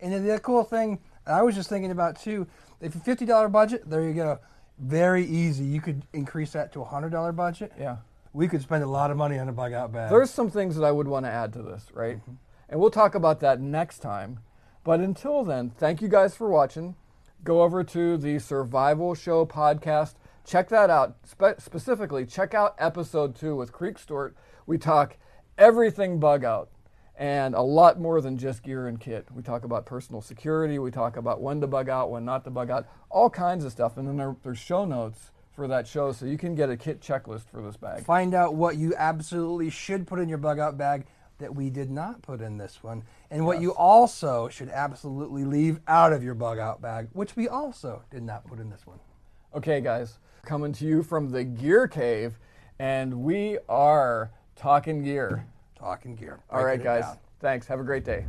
And 0.00 0.28
the 0.28 0.38
cool 0.40 0.64
thing 0.64 0.98
I 1.28 1.42
was 1.42 1.54
just 1.54 1.68
thinking 1.68 1.90
about 1.90 2.20
too, 2.20 2.46
if 2.80 2.94
a 2.94 2.98
fifty 2.98 3.24
dollar 3.24 3.48
budget, 3.48 3.88
there 3.88 4.02
you 4.02 4.14
go. 4.14 4.38
Very 4.78 5.24
easy. 5.24 5.64
You 5.64 5.80
could 5.80 6.02
increase 6.12 6.52
that 6.52 6.72
to 6.72 6.82
a 6.82 6.84
hundred 6.84 7.10
dollar 7.10 7.32
budget. 7.32 7.72
Yeah. 7.78 7.98
We 8.32 8.46
could 8.46 8.62
spend 8.62 8.84
a 8.84 8.86
lot 8.86 9.10
of 9.10 9.16
money 9.16 9.38
on 9.38 9.48
a 9.48 9.52
bug 9.52 9.72
out 9.72 9.92
bag. 9.92 10.10
There's 10.10 10.30
some 10.30 10.50
things 10.50 10.76
that 10.76 10.84
I 10.84 10.92
would 10.92 11.08
want 11.08 11.26
to 11.26 11.30
add 11.30 11.52
to 11.54 11.62
this, 11.62 11.86
right? 11.92 12.18
Mm-hmm. 12.18 12.32
And 12.68 12.80
we'll 12.80 12.90
talk 12.90 13.14
about 13.14 13.40
that 13.40 13.60
next 13.60 13.98
time. 13.98 14.40
But 14.84 15.00
until 15.00 15.44
then, 15.44 15.70
thank 15.70 16.00
you 16.00 16.08
guys 16.08 16.34
for 16.36 16.48
watching. 16.48 16.94
Go 17.42 17.62
over 17.62 17.82
to 17.84 18.16
the 18.16 18.38
Survival 18.38 19.14
Show 19.14 19.46
podcast. 19.46 20.14
Check 20.44 20.68
that 20.68 20.90
out. 20.90 21.16
Spe- 21.24 21.58
specifically, 21.58 22.26
check 22.26 22.54
out 22.54 22.74
episode 22.78 23.34
two 23.34 23.56
with 23.56 23.72
Creek 23.72 23.98
Stewart. 23.98 24.36
We 24.66 24.78
talk 24.78 25.16
everything 25.56 26.20
bug 26.20 26.44
out 26.44 26.70
and 27.18 27.54
a 27.56 27.60
lot 27.60 28.00
more 28.00 28.20
than 28.20 28.38
just 28.38 28.62
gear 28.62 28.86
and 28.86 29.00
kit. 29.00 29.26
We 29.34 29.42
talk 29.42 29.64
about 29.64 29.84
personal 29.84 30.22
security. 30.22 30.78
We 30.78 30.92
talk 30.92 31.16
about 31.16 31.42
when 31.42 31.60
to 31.60 31.66
bug 31.66 31.88
out, 31.88 32.10
when 32.10 32.24
not 32.24 32.44
to 32.44 32.50
bug 32.50 32.70
out, 32.70 32.86
all 33.10 33.28
kinds 33.28 33.64
of 33.64 33.72
stuff. 33.72 33.96
And 33.96 34.06
then 34.06 34.16
there, 34.16 34.36
there's 34.44 34.58
show 34.58 34.84
notes 34.84 35.32
for 35.50 35.66
that 35.66 35.88
show 35.88 36.12
so 36.12 36.24
you 36.24 36.38
can 36.38 36.54
get 36.54 36.70
a 36.70 36.76
kit 36.76 37.00
checklist 37.00 37.50
for 37.50 37.60
this 37.60 37.76
bag. 37.76 38.04
Find 38.04 38.32
out 38.32 38.54
what 38.54 38.76
you 38.76 38.94
absolutely 38.96 39.68
should 39.68 40.06
put 40.06 40.20
in 40.20 40.28
your 40.28 40.38
bug 40.38 40.60
out 40.60 40.78
bag 40.78 41.06
that 41.38 41.54
we 41.54 41.70
did 41.70 41.90
not 41.90 42.22
put 42.22 42.40
in 42.40 42.58
this 42.58 42.82
one, 42.82 43.04
and 43.30 43.46
what 43.46 43.60
you 43.60 43.72
also 43.74 44.48
should 44.48 44.68
absolutely 44.70 45.44
leave 45.44 45.78
out 45.86 46.12
of 46.12 46.22
your 46.22 46.34
bug 46.34 46.58
out 46.58 46.80
bag, 46.82 47.08
which 47.12 47.36
we 47.36 47.48
also 47.48 48.02
did 48.10 48.24
not 48.24 48.44
put 48.46 48.58
in 48.58 48.70
this 48.70 48.84
one. 48.86 48.98
Okay, 49.54 49.80
guys, 49.80 50.18
coming 50.44 50.72
to 50.72 50.84
you 50.84 51.02
from 51.02 51.30
the 51.30 51.44
Gear 51.44 51.86
Cave, 51.86 52.40
and 52.80 53.22
we 53.22 53.58
are 53.68 54.32
talking 54.56 55.04
gear. 55.04 55.46
Talking 55.78 56.16
gear. 56.16 56.40
All 56.50 56.58
right, 56.64 56.76
Breaking 56.78 56.80
it 56.80 56.84
guys. 56.84 57.02
down. 57.04 57.18
Thanks. 57.40 57.66
Have 57.66 57.80
a 57.80 57.84
great 57.84 58.04
day. 58.04 58.24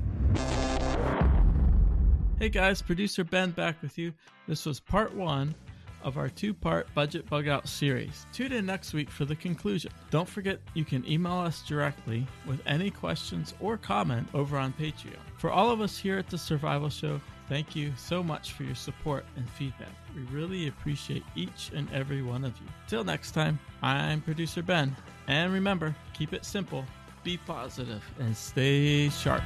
Hey 2.39 2.47
guys, 2.49 2.81
producer 2.81 3.23
Ben 3.23 3.51
back 3.51 3.81
with 3.81 3.97
you. 3.97 4.13
This 4.47 4.65
was 4.65 4.79
part 4.79 5.13
one 5.13 5.53
of 6.03 6.17
our 6.17 6.29
two 6.29 6.53
part 6.53 6.87
budget 6.93 7.29
bug 7.29 7.49
out 7.49 7.67
series. 7.67 8.25
Tune 8.31 8.53
in 8.53 8.65
next 8.65 8.93
week 8.93 9.09
for 9.09 9.25
the 9.25 9.35
conclusion. 9.35 9.91
Don't 10.11 10.29
forget 10.29 10.59
you 10.73 10.85
can 10.85 11.05
email 11.09 11.33
us 11.33 11.61
directly 11.67 12.25
with 12.47 12.61
any 12.65 12.89
questions 12.91 13.53
or 13.59 13.75
comment 13.77 14.25
over 14.33 14.57
on 14.57 14.71
Patreon. 14.73 15.17
For 15.37 15.51
all 15.51 15.69
of 15.69 15.81
us 15.81 15.97
here 15.97 16.17
at 16.17 16.29
the 16.29 16.37
Survival 16.37 16.89
Show, 16.89 17.19
thank 17.49 17.75
you 17.75 17.91
so 17.97 18.23
much 18.23 18.53
for 18.53 18.63
your 18.63 18.75
support 18.75 19.25
and 19.35 19.49
feedback. 19.49 19.89
We 20.15 20.21
really 20.33 20.69
appreciate 20.69 21.23
each 21.35 21.71
and 21.75 21.91
every 21.91 22.21
one 22.21 22.45
of 22.45 22.53
you. 22.61 22.67
Till 22.87 23.03
next 23.03 23.31
time, 23.31 23.59
I'm 23.81 24.21
producer 24.21 24.63
Ben. 24.63 24.95
And 25.27 25.51
remember, 25.51 25.93
keep 26.13 26.31
it 26.33 26.45
simple, 26.45 26.85
be 27.23 27.37
positive, 27.37 28.03
and 28.19 28.35
stay 28.35 29.09
sharp. 29.09 29.43